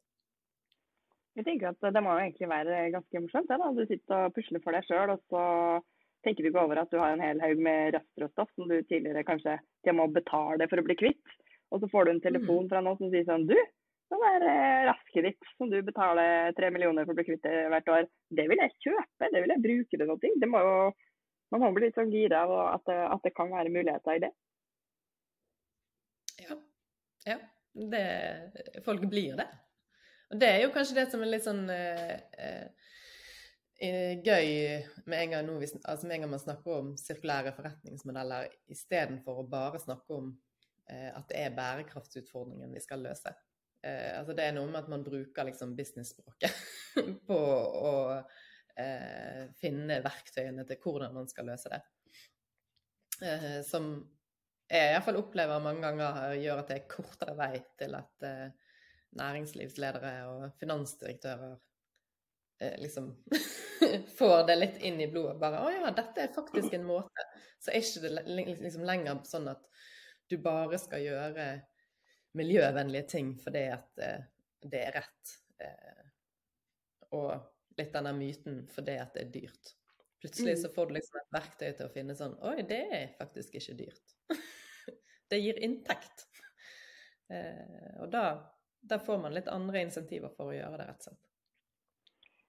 Jeg 1.37 1.47
tenker 1.47 1.71
at 1.71 1.93
Det 1.95 2.01
må 2.03 2.11
jo 2.11 2.23
egentlig 2.25 2.49
være 2.51 2.79
ganske 2.91 3.21
morsomt. 3.23 3.47
Det, 3.47 3.57
da. 3.61 3.69
Du 3.71 3.85
sitter 3.87 4.25
og 4.27 4.33
pusler 4.35 4.63
for 4.63 4.75
deg 4.75 4.87
sjøl, 4.87 5.13
og 5.13 5.21
så 5.31 5.43
tenker 6.25 6.43
du 6.43 6.49
ikke 6.49 6.65
over 6.65 6.81
at 6.81 6.91
du 6.91 6.97
har 6.99 7.13
en 7.15 7.23
hel 7.23 7.39
haug 7.41 7.61
med 7.63 7.95
restråstoff 7.95 8.51
som 8.55 8.67
du 8.67 8.81
tidligere 8.81 9.23
kanskje 9.25 9.55
til 9.85 9.95
må 9.97 10.09
betale 10.11 10.67
for 10.69 10.81
å 10.81 10.85
bli 10.85 10.97
kvitt. 10.99 11.37
Og 11.71 11.79
så 11.79 11.87
får 11.93 12.07
du 12.07 12.11
en 12.15 12.25
telefon 12.25 12.65
mm. 12.65 12.71
fra 12.73 12.81
noen 12.83 12.99
som 12.99 13.13
sier 13.13 13.23
sånn 13.29 13.47
Du, 13.47 13.55
den 14.11 14.25
der 14.25 14.43
raske 14.89 15.11
rasket 15.11 15.23
ditt 15.23 15.51
som 15.57 15.69
du 15.71 15.81
betaler 15.81 16.51
tre 16.57 16.71
millioner 16.71 17.05
for 17.05 17.13
å 17.13 17.19
bli 17.19 17.27
kvitt 17.29 17.47
hvert 17.47 17.87
år, 17.87 18.07
det 18.29 18.47
vil 18.51 18.59
jeg 18.59 18.75
kjøpe, 18.83 19.29
det 19.31 19.41
vil 19.41 19.53
jeg 19.53 19.63
bruke 19.63 19.97
til 19.97 20.07
noe. 20.07 20.35
Det 20.43 20.49
må 20.49 20.59
jo, 20.59 20.75
man 21.51 21.63
må 21.63 21.71
bli 21.75 21.87
litt 21.87 21.95
sånn 21.95 22.11
gira 22.11 22.43
av 22.43 22.51
at, 22.75 22.91
at 22.91 23.23
det 23.23 23.33
kan 23.35 23.51
være 23.51 23.71
muligheter 23.71 24.17
i 24.17 24.23
det. 24.25 24.31
Ja, 27.27 27.37
det, 27.91 28.05
folk 28.85 29.03
blir 29.09 29.37
det. 29.39 29.47
Og 30.31 30.39
det 30.39 30.47
er 30.47 30.61
jo 30.63 30.71
kanskje 30.73 30.97
det 31.01 31.09
som 31.11 31.23
er 31.23 31.31
litt 31.33 31.45
sånn 31.45 31.65
eh, 31.73 32.15
eh, 33.81 34.21
gøy 34.23 34.47
med 35.11 35.17
en, 35.17 35.33
gang 35.33 35.47
nå, 35.47 35.57
altså 35.59 36.07
med 36.07 36.15
en 36.15 36.25
gang 36.25 36.33
man 36.33 36.43
snakker 36.43 36.77
om 36.77 36.93
sirkulære 36.99 37.53
forretningsmodeller, 37.57 38.47
istedenfor 38.71 39.41
å 39.41 39.47
bare 39.51 39.81
snakke 39.83 40.17
om 40.17 40.31
eh, 40.87 41.09
at 41.11 41.27
det 41.31 41.41
er 41.41 41.57
bærekraftsutfordringen 41.57 42.71
vi 42.73 42.83
skal 42.83 43.03
løse. 43.03 43.33
Eh, 43.83 44.11
altså 44.19 44.37
det 44.37 44.47
er 44.47 44.55
noe 44.55 44.69
med 44.69 44.83
at 44.83 44.91
man 44.93 45.03
bruker 45.03 45.47
liksom 45.49 45.75
business-språket 45.77 46.63
på 47.29 47.39
å 47.91 47.93
eh, 48.79 49.49
finne 49.59 49.99
verktøyene 50.05 50.65
til 50.69 50.79
hvordan 50.83 51.17
man 51.17 51.29
skal 51.31 51.51
løse 51.51 51.71
det. 51.73 51.81
Eh, 53.25 53.61
som 53.67 53.93
jeg 54.71 54.93
iallfall 54.93 55.19
opplever 55.19 55.63
mange 55.63 55.83
ganger 55.83 56.35
gjør 56.39 56.61
at 56.61 56.69
det 56.71 56.77
er 56.79 56.91
kortere 56.91 57.35
vei 57.35 57.55
til 57.79 57.97
at 57.97 58.27
eh, 58.27 58.69
næringslivsledere 59.19 60.13
og 60.31 60.45
finansdirektører 60.61 61.57
eh, 62.61 62.77
liksom 62.79 63.09
får 64.19 64.45
det 64.47 64.57
litt 64.59 64.77
inn 64.87 65.01
i 65.01 65.09
blodet. 65.11 65.39
Bare 65.41 65.63
'Å 65.63 65.73
ja, 65.75 65.91
dette 65.95 66.23
er 66.23 66.35
faktisk 66.35 66.77
en 66.77 66.87
måte.' 66.87 67.27
Så 67.59 67.71
er 67.71 67.83
ikke 67.83 68.07
det 68.07 68.57
liksom 68.63 68.87
lenger 68.87 69.19
sånn 69.27 69.51
at 69.51 69.67
du 70.31 70.37
bare 70.41 70.79
skal 70.79 71.03
gjøre 71.03 71.49
miljøvennlige 72.39 73.09
ting 73.11 73.33
fordi 73.43 73.65
at 73.75 74.01
eh, 74.01 74.23
det 74.71 74.85
er 74.87 74.97
rett. 75.01 75.35
Eh, 75.61 76.07
og 77.11 77.35
litt 77.77 77.93
denne 77.93 78.13
myten 78.15 78.63
fordi 78.71 78.97
at 79.01 79.13
det 79.17 79.25
er 79.25 79.35
dyrt. 79.35 79.75
Plutselig 80.21 80.59
så 80.61 80.69
mm. 80.69 80.73
får 80.75 80.87
du 80.87 80.95
liksom 80.95 81.19
et 81.19 81.31
verktøy 81.33 81.69
til 81.73 81.87
å 81.87 81.93
finne 81.93 82.15
sånn 82.17 82.35
Oi, 82.45 82.61
det 82.69 82.81
er 82.93 83.07
faktisk 83.17 83.57
ikke 83.57 83.77
dyrt. 83.83 84.17
det 85.31 85.41
gir 85.41 85.59
inntekt. 85.63 86.27
Eh, 87.31 87.99
og 88.03 88.09
da, 88.11 88.23
da, 88.83 88.99
får 88.99 89.21
man 89.23 89.35
litt 89.35 89.51
andre 89.51 89.85
insentiver 89.85 90.33
for 90.35 90.51
å 90.51 90.55
gjøre 90.55 90.79
det, 90.81 90.87
rett 90.89 91.05
og 91.05 91.09
slett. 91.09 91.27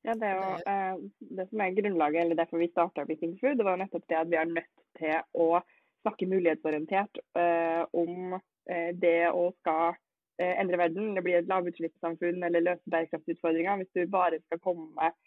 Ja, 0.02 0.16
det 0.18 0.28
er 0.28 0.40
jo 0.40 0.54
eh, 0.72 1.02
det 1.38 1.46
som 1.50 1.62
er 1.62 1.76
grunnlaget, 1.76 2.24
eller 2.24 2.40
derfor 2.40 2.58
vi 2.58 2.72
starta 2.72 3.04
Beating 3.06 3.36
Food, 3.38 3.60
det 3.60 3.66
var 3.68 3.78
nettopp 3.78 4.08
det 4.10 4.18
at 4.18 4.32
vi 4.32 4.40
er 4.40 4.50
nødt 4.50 4.86
til 4.98 5.20
å 5.38 5.48
snakke 6.02 6.26
mulighetsorientert 6.26 7.20
eh, 7.38 7.82
om 7.94 8.34
eh, 8.34 8.90
det 8.98 9.30
å 9.30 9.48
skal 9.60 9.94
eh, 10.42 10.56
endre 10.58 10.80
verden, 10.80 11.12
eller 11.12 11.26
bli 11.26 11.36
et 11.38 11.50
lavutslippssamfunn 11.50 12.42
eller 12.48 12.66
løse 12.66 12.94
bærekraftsutfordringer. 12.94 13.84
Hvis 13.84 13.94
du 13.94 14.10
bare 14.10 14.42
skal 14.42 14.62
komme 14.64 14.90
med 14.98 15.18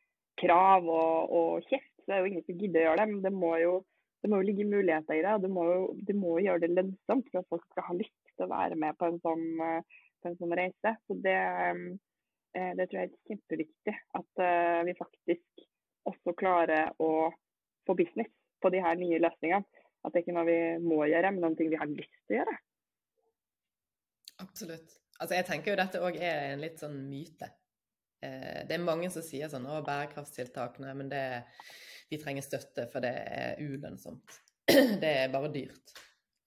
krav 0.41 0.87
og, 0.91 1.31
og 1.31 1.69
kjeft, 1.69 1.93
så 2.03 2.11
er 2.11 2.17
det 2.17 2.23
jo 2.23 2.31
ingen 2.33 2.47
som 2.47 2.59
gidder 2.59 2.81
å 2.81 2.87
gjøre 2.89 3.01
det. 3.01 3.09
Men 3.13 3.23
det 3.23 3.33
må 3.35 3.53
jo 3.61 3.75
det 4.25 4.31
må 4.31 4.39
jo 4.41 4.47
ligge 4.47 4.65
muligheter 4.65 5.19
i 5.19 5.21
det. 5.21 5.33
Du 5.43 5.51
må, 5.53 5.63
du 5.93 6.13
må 6.17 6.39
gjøre 6.41 6.63
det 6.63 6.71
lønnsomt 6.73 7.27
for 7.29 7.43
at 7.43 7.49
folk 7.51 7.65
skal 7.69 7.85
ha 7.85 7.95
lyst 7.99 8.31
til 8.31 8.47
å 8.47 8.49
være 8.49 8.77
med 8.81 8.97
på 8.97 9.05
en 9.11 9.19
sånn, 9.21 9.43
eh, 9.61 9.99
på 10.23 10.31
en 10.31 10.37
sånn 10.39 10.55
reise. 10.57 10.93
Så 11.05 11.17
det, 11.21 11.35
eh, 12.57 12.71
det, 12.79 12.87
tror 12.89 13.03
jeg 13.03 13.11
er 13.11 13.29
kjempeviktig. 13.29 13.95
At 14.17 14.41
eh, 14.47 14.79
vi 14.89 14.97
faktisk 14.97 15.65
også 16.09 16.33
klarer 16.41 16.89
å 16.97 17.11
få 17.85 17.97
business 18.01 18.33
på 18.65 18.73
de 18.73 18.81
her 18.81 18.97
nye 18.97 19.21
løsningene. 19.21 19.85
At 20.01 20.13
det 20.13 20.23
ikke 20.23 20.33
er 20.33 20.39
noe 20.39 20.49
vi 20.49 20.59
må 20.81 21.03
gjøre, 21.05 21.33
men 21.35 21.45
noe 21.45 21.69
vi 21.69 21.81
har 21.83 21.93
lyst 21.93 22.17
til 22.25 22.39
å 22.39 22.41
gjøre. 22.41 22.57
Absolutt. 24.41 24.99
Altså 25.21 25.37
jeg 25.37 25.49
tenker 25.51 25.71
jo 25.71 25.79
dette 25.83 26.01
òg 26.01 26.17
er 26.17 26.49
en 26.49 26.65
litt 26.65 26.81
sånn 26.81 26.97
myte. 27.07 27.53
Det 28.25 28.73
er 28.73 28.81
mange 28.81 29.11
som 29.13 29.21
sier 29.21 29.51
sånn 29.51 29.67
å, 29.69 29.83
bærekraftstiltakene, 29.85 30.95
men 30.97 31.11
det, 31.11 31.25
vi 32.09 32.19
trenger 32.21 32.45
støtte, 32.45 32.87
for 32.91 33.03
det 33.03 33.13
er 33.13 33.61
ulønnsomt. 33.61 34.41
Det 35.01 35.09
er 35.09 35.31
bare 35.33 35.51
dyrt. 35.53 35.93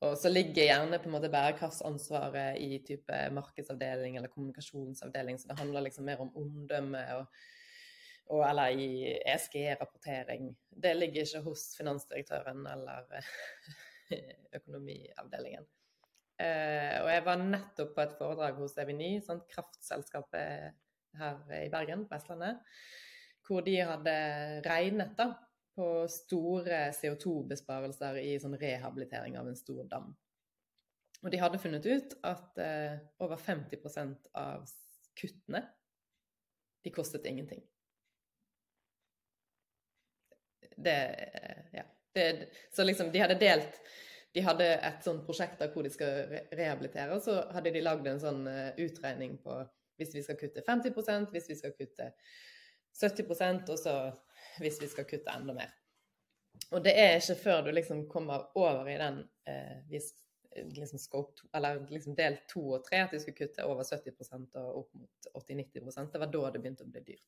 Og 0.06 0.14
så 0.18 0.30
ligger 0.30 0.68
gjerne 0.68 0.98
på 1.02 1.08
en 1.10 1.14
måte 1.16 1.30
bærekraftsansvaret 1.30 2.58
i 2.62 2.78
type 2.86 3.16
markedsavdeling 3.34 4.16
eller 4.16 4.30
kommunikasjonsavdeling, 4.30 5.38
så 5.38 5.50
det 5.50 5.58
handler 5.58 5.86
liksom 5.86 6.06
mer 6.06 6.22
om 6.22 6.30
omdømme 6.38 7.00
og, 7.16 7.40
og 8.34 8.44
eller 8.46 8.78
i 8.78 9.16
ESG-rapportering. 9.26 10.52
Det 10.70 10.94
ligger 10.96 11.26
ikke 11.26 11.42
hos 11.48 11.72
finansdirektøren 11.78 12.62
eller 12.70 13.10
økonomiavdelingen. 14.60 15.66
Uh, 16.38 16.96
og 17.02 17.08
jeg 17.10 17.22
var 17.26 17.40
nettopp 17.42 17.96
på 17.96 18.04
et 18.04 18.14
foredrag 18.20 18.58
hos 18.62 18.76
Eviny, 18.78 19.16
sånn 19.26 19.40
kraftselskapet 19.50 20.76
her 21.18 21.40
i 21.58 21.70
Bergen, 21.72 22.04
på 22.06 22.14
Vestlandet, 22.14 22.60
hvor 23.48 23.64
de 23.66 23.74
hadde 23.82 24.14
regnet 24.62 25.16
da, 25.18 25.32
på 25.78 25.88
store 26.10 26.88
CO2-besparelser 26.96 28.18
i 28.18 28.32
sånn 28.42 28.56
rehabilitering 28.58 29.38
av 29.38 29.46
en 29.46 29.58
stor 29.58 29.84
dam. 29.90 30.10
Og 31.22 31.30
de 31.30 31.40
hadde 31.42 31.60
funnet 31.62 31.86
ut 31.86 32.14
at 32.26 32.58
eh, 32.62 32.98
over 33.22 33.38
50% 33.38 34.30
av 34.38 34.66
kuttene, 35.18 35.62
de 36.82 36.94
kostet 36.94 37.26
ingenting. 37.30 37.62
Det 40.76 40.98
Ja. 41.74 41.86
Det, 42.14 42.48
så 42.72 42.84
liksom, 42.84 43.10
de 43.12 43.20
hadde 43.20 43.34
delt 43.38 43.76
De 44.34 44.40
hadde 44.42 44.64
et 44.64 45.04
sånt 45.04 45.26
prosjekt 45.26 45.60
der 45.60 45.68
hvor 45.70 45.84
de 45.84 45.90
skal 45.92 46.30
rehabilitere, 46.56 47.12
og 47.14 47.20
så 47.22 47.42
hadde 47.52 47.70
de 47.74 47.82
lagd 47.84 48.06
en 48.08 48.22
sånn 48.22 48.46
uh, 48.48 48.70
utregning 48.80 49.36
på 49.44 49.58
hvis 49.98 50.14
vi 50.16 50.22
skal 50.24 50.38
kutte 50.40 50.64
50% 50.66 51.34
hvis 51.34 51.48
vi 51.50 51.56
skal 51.58 51.74
kutte 51.76 52.08
70% 52.98 53.72
og 53.74 53.78
så 53.78 53.94
hvis 54.62 54.80
vi 54.82 54.88
skal 54.90 55.06
kutte 55.08 55.34
enda 55.34 55.54
mer. 55.56 55.74
Og 56.74 56.82
det 56.84 56.94
er 56.98 57.16
ikke 57.16 57.38
før 57.42 57.62
du 57.66 57.70
liksom 57.72 58.06
kommer 58.10 58.48
over 58.58 58.88
i 58.90 58.96
den 59.00 59.20
eh, 59.48 59.78
hvis, 59.90 60.10
liksom 60.74 60.98
scope, 60.98 61.46
eller 61.54 61.84
liksom 61.90 62.16
del 62.18 62.40
to 62.50 62.64
og 62.76 62.84
tre 62.86 63.04
at 63.04 63.14
du 63.14 63.20
skulle 63.22 63.38
kutte 63.38 63.66
over 63.66 63.86
70% 63.86 64.58
og 64.58 64.82
opp 64.82 64.94
mot 64.98 65.30
80-90% 65.44 66.12
Det 66.12 66.22
var 66.22 66.32
da 66.32 66.50
det 66.50 66.62
begynte 66.62 66.86
å 66.86 66.92
bli 66.92 67.04
dyrt. 67.12 67.26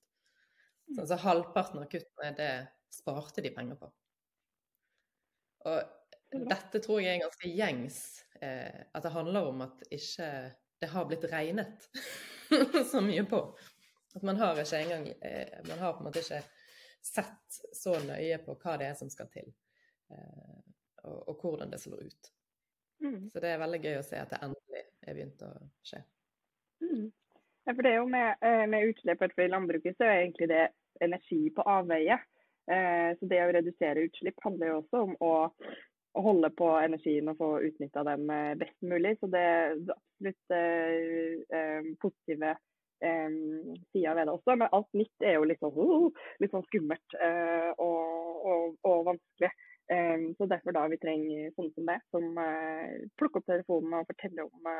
Så 0.90 1.00
altså, 1.04 1.20
halvparten 1.22 1.82
av 1.84 1.90
kuttene, 1.90 2.32
det 2.36 2.50
sparte 2.90 3.44
de 3.44 3.52
penger 3.54 3.78
på. 3.78 3.90
Og 5.70 6.40
dette 6.50 6.80
tror 6.82 7.02
jeg 7.02 7.18
er 7.18 7.24
ganske 7.24 7.50
gjengs. 7.50 8.00
Eh, 8.40 8.86
at 8.94 9.04
det 9.04 9.14
handler 9.14 9.50
om 9.50 9.62
at 9.66 9.84
ikke 9.92 10.30
det 10.80 10.88
har 10.88 11.06
blitt 11.06 11.26
regnet 11.30 11.86
så 12.92 13.02
mye 13.04 13.24
på. 13.28 13.42
At 14.16 14.24
man 14.26 14.40
har 14.40 14.58
ikke 14.58 14.80
engang 14.80 15.04
eh, 15.22 15.60
Man 15.68 15.78
har 15.78 15.92
på 15.92 16.02
en 16.02 16.08
måte 16.08 16.22
ikke 16.24 16.40
sett 17.06 17.60
så 17.76 17.96
nøye 18.04 18.38
på 18.44 18.56
hva 18.60 18.76
det 18.80 18.90
er 18.90 18.98
som 18.98 19.10
skal 19.12 19.30
til, 19.32 19.48
eh, 20.12 20.58
og, 21.04 21.28
og, 21.28 21.34
hvordan 21.40 21.72
det 21.72 21.80
slår 21.82 22.06
ut. 22.06 22.32
Mm. 23.00 23.30
Så 23.32 23.40
det 23.40 23.52
er 23.52 23.62
veldig 23.62 23.80
gøy 23.84 24.00
å 24.00 24.06
se 24.06 24.20
at 24.20 24.32
det 24.34 24.42
endelig 24.44 24.84
er 25.00 25.16
begynt 25.16 25.44
å 25.46 25.52
skje. 25.86 26.02
Mm. 26.84 27.06
Ja, 27.64 27.74
for 27.74 27.84
det 27.84 27.92
er 27.92 28.00
jo 28.00 28.10
med, 28.10 28.44
eh, 28.44 28.66
med 28.68 28.90
utslipp 28.90 29.24
i 29.24 29.48
landbruket, 29.48 29.96
så 29.96 30.06
er 30.06 30.22
egentlig 30.22 30.50
det 30.52 30.66
energi 31.00 31.42
på 31.56 31.64
avveie. 31.68 32.18
Eh, 32.70 33.10
så 33.18 33.28
det 33.30 33.40
å 33.44 33.52
redusere 33.56 34.04
utslipp 34.06 34.42
handler 34.44 34.72
jo 34.72 34.80
også 34.82 35.04
om 35.06 35.14
å, 35.24 35.34
å 36.12 36.24
holde 36.24 36.50
på 36.54 36.68
energien 36.78 37.30
og 37.32 37.40
få 37.40 37.50
utnytta 37.66 38.04
eh, 38.12 38.54
best 38.60 38.76
mulig. 38.86 39.16
Så 39.20 39.30
det 39.32 39.40
er 39.40 39.72
absolutt 39.96 40.56
eh, 40.56 41.88
positive 42.02 42.54
um, 43.04 43.74
sider 43.92 44.14
ved 44.14 44.28
det 44.28 44.34
også. 44.34 44.56
Men 44.56 44.72
alt 44.76 44.90
nytt 44.96 45.26
er 45.26 45.38
jo 45.38 45.48
litt 45.48 45.62
sånn, 45.62 45.76
uh, 45.76 46.22
litt 46.42 46.54
sånn 46.54 46.66
skummelt 46.68 47.18
uh, 47.20 47.70
og, 47.76 48.46
og, 48.52 48.64
og, 48.88 49.04
vanskelig. 49.12 49.52
Um, 49.90 50.26
så 50.38 50.46
derfor 50.46 50.76
da 50.76 50.84
vi 50.90 51.00
trenger 51.02 51.50
sånne 51.56 51.74
som 51.74 51.88
det, 51.90 51.98
som 52.14 52.38
uh, 52.38 52.92
plukker 53.18 53.42
opp 53.42 53.48
telefonen 53.50 53.96
og 53.98 54.10
forteller 54.12 54.46
om 54.46 54.70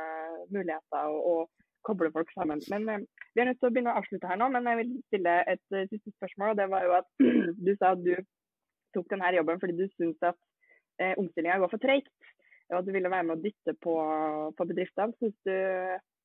muligheter 0.55 1.11
og, 1.11 1.25
og 1.33 1.67
kobler 1.89 2.13
folk 2.15 2.31
sammen. 2.35 2.61
Men 2.71 3.07
Vi 3.35 3.41
er 3.41 3.49
nødt 3.49 3.59
til 3.63 3.71
å 3.71 3.73
begynne 3.73 3.95
å 3.95 4.03
avslutte 4.03 4.29
her 4.29 4.39
nå, 4.39 4.51
men 4.53 4.69
jeg 4.69 4.79
vil 4.83 4.93
stille 5.09 5.35
et 5.49 5.63
siste 5.93 6.13
spørsmål. 6.13 6.53
og 6.53 6.61
det 6.61 6.69
var 6.71 6.87
jo 6.87 6.93
at 6.99 7.09
Du 7.67 7.73
sa 7.79 7.95
at 7.95 8.05
du 8.05 8.15
tok 8.95 9.11
denne 9.13 9.33
jobben 9.37 9.61
fordi 9.63 9.77
du 9.79 9.87
syntes 9.95 10.31
at 10.33 10.39
eh, 11.01 11.15
omstillinga 11.21 11.61
går 11.63 11.73
for 11.73 11.83
treigt. 11.83 12.13
Og 12.71 12.79
at 12.81 12.87
du 12.87 12.93
ville 12.95 13.11
være 13.11 13.27
med 13.27 13.39
å 13.39 13.43
dytte 13.43 13.75
på, 13.83 13.95
på 14.57 14.67
bedriftene. 14.71 15.17
Syns 15.19 15.39
du 15.47 15.55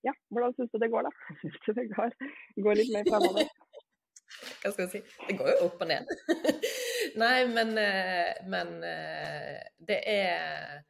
ja, 0.06 0.13
hvordan 0.34 0.56
syns 0.56 0.74
du 0.74 0.80
det 0.82 0.91
går, 0.94 1.08
da? 1.08 1.13
Syns 1.41 1.62
du 1.65 1.72
det 1.78 1.88
går, 1.94 2.18
går 2.68 2.80
litt 2.82 2.91
mer 2.94 3.08
fremover? 3.10 3.52
Hva 4.62 4.72
skal 4.74 4.84
jeg 4.86 4.91
si? 4.91 5.02
Det 5.30 5.38
går 5.39 5.52
jo 5.54 5.68
opp 5.68 5.84
og 5.86 5.89
ned. 5.89 6.10
Nei, 7.22 7.38
men, 7.50 7.76
eh, 7.80 8.34
men, 8.52 8.74
eh, 8.86 9.62
det 9.88 10.02
er 10.12 10.82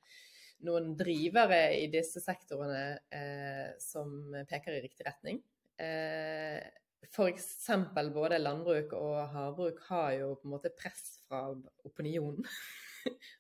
noen 0.66 0.96
drivere 0.98 1.68
i 1.78 1.90
disse 1.94 2.24
sektorene 2.24 2.86
eh, 3.14 3.76
som 3.82 4.34
peker 4.50 4.78
i 4.78 4.82
riktig 4.86 5.06
retning. 5.08 5.42
Eh, 5.78 6.64
F.eks. 7.06 7.68
både 8.16 8.40
landbruk 8.42 8.96
og 8.98 9.20
havbruk 9.36 9.84
har 9.90 10.16
jo 10.18 10.32
på 10.40 10.48
en 10.48 10.56
måte 10.56 10.74
press 10.76 11.20
fra 11.28 11.48
opinionen. 11.86 12.48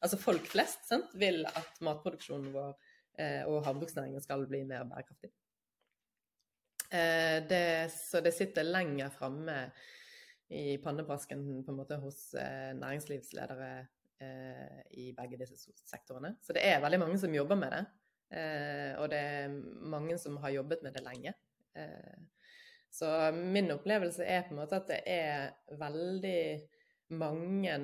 altså 0.03 0.19
folk 0.21 0.45
flest 0.51 0.85
sant, 0.89 1.15
vil 1.17 1.41
at 1.49 1.81
matproduksjonen 1.85 2.53
vår 2.53 2.75
eh, 3.17 3.41
og 3.49 3.63
havbruksnæringen 3.65 4.23
skal 4.23 4.45
bli 4.49 4.63
mer 4.67 4.85
bærekraftig. 4.89 5.31
Eh, 6.89 7.47
det, 7.49 7.91
så 7.91 8.21
det 8.21 8.31
sitter 8.31 8.67
lenger 8.67 9.09
framme 9.09 9.57
i 10.47 10.77
pannebrasken 10.77 11.41
på 11.65 11.73
en 11.73 11.79
måte 11.79 11.97
hos 12.01 12.33
eh, 12.37 12.71
næringslivsledere 12.77 13.69
eh, 14.21 14.81
i 14.91 15.09
begge 15.17 15.39
disse 15.41 15.73
sektorene. 15.89 16.35
Så 16.41 16.53
det 16.53 16.65
er 16.67 16.83
veldig 16.83 17.01
mange 17.01 17.19
som 17.21 17.33
jobber 17.35 17.59
med 17.59 17.75
det. 17.75 17.85
Og 18.99 19.05
det 19.11 19.17
er 19.21 19.51
mange 19.85 20.17
som 20.19 20.35
har 20.41 20.49
jobbet 20.49 20.81
med 20.83 20.95
det 20.95 21.03
lenge. 21.05 21.31
Så 22.91 23.07
min 23.31 23.69
opplevelse 23.71 24.25
er 24.25 24.41
på 24.43 24.55
en 24.55 24.59
måte 24.59 24.79
at 24.79 24.89
det 24.89 24.97
er 25.05 25.77
veldig 25.77 26.41
mange 27.21 27.75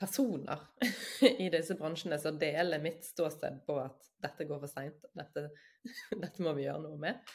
personer 0.00 0.66
i 1.44 1.48
disse 1.54 1.76
bransjene 1.78 2.18
som 2.20 2.38
deler 2.40 2.82
mitt 2.82 3.06
ståsted 3.06 3.62
på 3.66 3.78
at 3.84 4.10
dette 4.24 4.46
går 4.48 4.60
for 4.64 4.72
seint, 4.72 5.06
dette, 5.16 5.46
dette, 6.22 6.42
må 6.44 6.54
vi 6.56 6.66
gjøre 6.66 6.84
noe 6.86 7.00
med. 7.00 7.34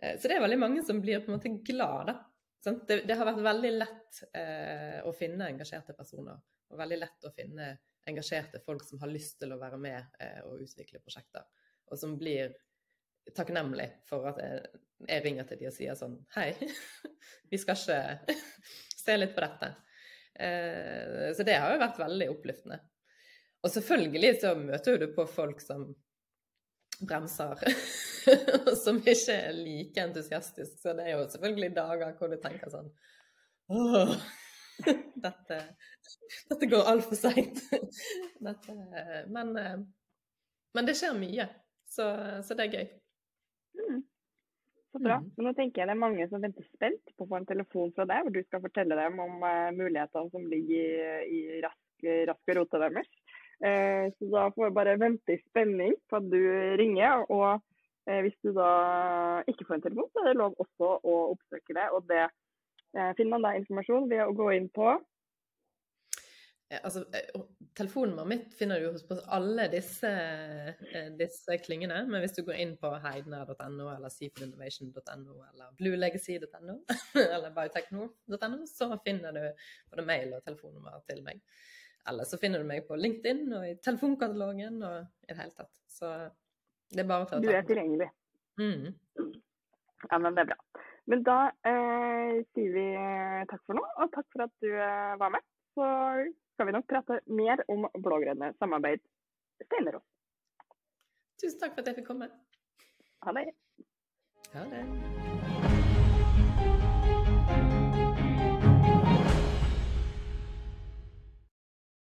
Eh, 0.00 0.16
så 0.18 0.28
det 0.28 0.38
er 0.38 0.44
veldig 0.44 0.60
mange 0.60 0.84
som 0.86 1.02
blir 1.02 1.22
på 1.24 1.32
en 1.32 1.38
måte 1.38 1.54
glad, 1.66 2.12
da. 2.12 2.18
Det, 2.68 3.02
det, 3.06 3.14
har 3.14 3.24
vært 3.24 3.44
veldig 3.46 3.70
lett 3.76 4.22
eh, 4.36 4.98
å 5.06 5.12
finne 5.16 5.46
engasjerte 5.48 5.94
personer, 5.96 6.40
og 6.68 6.80
veldig 6.80 6.98
lett 7.00 7.28
å 7.28 7.32
finne 7.32 7.68
engasjerte 8.08 8.60
folk 8.64 8.84
som 8.84 9.00
har 9.02 9.12
lyst 9.12 9.38
til 9.40 9.52
å 9.54 9.60
være 9.60 9.78
med 9.80 10.18
eh, 10.20 10.40
og 10.44 10.64
utvikle 10.64 11.00
prosjekter, 11.04 11.46
og 11.88 12.00
som 12.00 12.16
blir 12.20 12.52
takknemlig 13.36 13.86
for 14.08 14.26
at 14.30 14.40
jeg, 14.42 14.82
jeg 15.08 15.24
ringer 15.24 15.48
til 15.48 15.60
de 15.60 15.68
og 15.68 15.74
sier 15.76 15.96
sånn 15.98 16.16
Hei, 16.34 16.50
vi 17.52 17.60
skal 17.60 17.78
ikke 17.78 18.36
se 19.04 19.16
litt 19.18 19.34
på 19.36 19.44
dette. 19.44 19.72
Eh, 20.38 21.30
så 21.36 21.46
det 21.46 21.58
har 21.58 21.74
jo 21.74 21.82
vært 21.82 22.00
veldig 22.02 22.30
oppløftende. 22.34 22.80
Og 23.64 23.72
selvfølgelig 23.74 24.34
så 24.42 24.54
møter 24.58 25.00
du 25.02 25.08
på 25.14 25.26
folk 25.30 25.62
som 25.62 25.88
bremser, 27.00 27.60
som 28.84 28.98
ikke 29.02 29.34
er 29.34 29.56
like 29.56 30.02
entusiastisk. 30.02 30.78
Så 30.82 30.94
det 30.98 31.06
er 31.06 31.16
jo 31.16 31.28
selvfølgelig 31.30 31.70
dager 31.76 32.16
hvor 32.18 32.32
du 32.32 32.38
tenker 32.42 32.72
sånn 32.72 32.90
Åh, 33.68 34.14
dette, 35.26 35.58
dette 36.48 36.68
går 36.70 36.90
altfor 36.92 37.18
seint. 37.20 37.60
Men, 38.40 39.56
eh, 39.58 39.80
men 40.76 40.86
det 40.86 40.94
skjer 40.98 41.16
mye, 41.16 41.48
så, 41.90 42.04
så 42.44 42.54
det 42.54 42.66
er 42.68 42.74
gøy. 42.76 42.90
Mm. 43.80 44.02
Så 44.92 45.00
bra. 45.02 45.16
Mm. 45.18 45.30
Men 45.34 45.48
nå 45.48 45.52
tenker 45.56 45.82
jeg 45.82 45.88
det 45.90 45.94
er 45.96 46.00
mange 46.00 46.26
som 46.30 46.44
venter 46.44 46.66
spent 46.68 47.12
på 47.16 47.24
å 47.26 47.30
få 47.30 47.40
en 47.40 47.48
telefon 47.48 47.90
fra 47.96 48.06
deg, 48.08 48.24
hvor 48.24 48.36
du 48.36 48.40
skal 48.44 48.62
fortelle 48.62 48.98
dem 48.98 49.18
om 49.24 49.42
uh, 49.42 49.70
mulighetene 49.74 50.32
som 50.32 50.46
ligger 50.52 51.24
i, 51.26 51.40
i 51.40 51.60
rask, 51.64 52.06
rask 52.30 52.54
rota 52.60 52.82
deres. 52.84 53.10
Uh, 53.58 54.06
så 54.14 54.28
da 54.30 54.48
får 54.54 54.68
vi 54.68 54.76
bare 54.76 54.98
vente 55.00 55.34
i 55.34 55.40
spenning 55.48 55.96
på 56.10 56.20
at 56.20 56.28
du 56.30 56.40
ringer. 56.80 57.24
Og 57.26 57.58
uh, 57.58 58.20
hvis 58.24 58.38
du 58.44 58.52
da 58.56 58.70
ikke 59.50 59.66
får 59.68 59.78
en 59.78 59.86
telefon, 59.86 60.10
så 60.12 60.22
er 60.22 60.30
det 60.30 60.40
lov 60.40 60.58
også 60.64 60.92
å 61.02 61.16
oppsøke 61.34 61.78
det. 61.78 61.88
Og 61.96 62.06
det 62.10 62.26
finner 62.88 63.34
man 63.34 63.44
da 63.44 63.50
informasjon 63.58 64.06
ved 64.08 64.22
å 64.24 64.32
gå 64.32 64.46
inn 64.56 64.70
på 64.72 64.94
Eh, 66.70 66.80
altså, 66.84 67.04
eh, 67.16 67.40
Telefonnummeret 67.78 68.28
mitt 68.28 68.54
finner 68.58 68.80
du 68.80 68.90
hos 68.90 69.22
alle 69.32 69.68
disse, 69.72 70.08
eh, 70.92 71.08
disse 71.16 71.56
klyngene. 71.64 72.02
Men 72.10 72.20
hvis 72.20 72.34
du 72.36 72.42
går 72.44 72.58
inn 72.60 72.74
på 72.80 72.90
heidner.no 73.04 73.88
eller 73.94 74.12
seafoodinnovation.no 74.12 75.38
eller 75.48 75.72
bluelegacy.no 75.78 76.76
eller 77.36 77.54
biotechno.no, 77.56 78.66
så 78.66 78.90
finner 79.04 79.32
du 79.32 79.44
både 79.92 80.06
mail 80.10 80.34
og 80.36 80.44
telefonnummer 80.44 81.00
til 81.08 81.22
meg. 81.24 81.40
Eller 82.08 82.24
så 82.24 82.38
finner 82.40 82.62
du 82.62 82.68
meg 82.68 82.86
på 82.88 82.96
LinkedIn 82.96 83.44
og 83.52 83.66
i 83.68 83.74
telefonkatalogen 83.84 84.80
og 84.86 84.96
i 85.26 85.32
det 85.32 85.38
hele 85.38 85.54
tatt. 85.56 85.74
Så 85.92 86.12
det 86.94 87.04
er 87.04 87.08
bare 87.10 87.26
å 87.26 87.28
ta 87.28 87.40
Du 87.42 87.50
er 87.52 87.66
tilgjengelig. 87.68 88.08
Mm. 88.58 88.94
Ja, 90.08 90.18
men 90.18 90.34
det 90.34 90.44
er 90.44 90.50
bra. 90.52 90.58
Men 91.08 91.22
da 91.24 91.38
eh, 91.68 92.40
sier 92.54 92.74
vi 92.74 92.86
takk 93.50 93.62
for 93.64 93.78
nå, 93.78 93.84
og 94.02 94.12
takk 94.14 94.28
for 94.34 94.44
at 94.44 94.54
du 94.64 94.70
eh, 94.72 95.14
var 95.20 95.32
med. 95.36 95.44
Så 95.76 95.88
skal 96.56 96.68
vi 96.68 96.74
nok 96.76 96.88
prate 96.90 97.20
mer 97.30 97.62
om 97.72 97.86
blå-grønne 97.94 98.52
samarbeid 98.58 99.04
senere. 99.68 100.02
Tusen 101.38 101.60
takk 101.60 101.76
for 101.76 101.84
at 101.84 101.92
jeg 101.92 102.00
fikk 102.00 102.10
komme. 102.10 102.30
Ha 103.26 103.36
det. 103.36 103.48
Ha 104.54 104.66
det. 104.72 104.82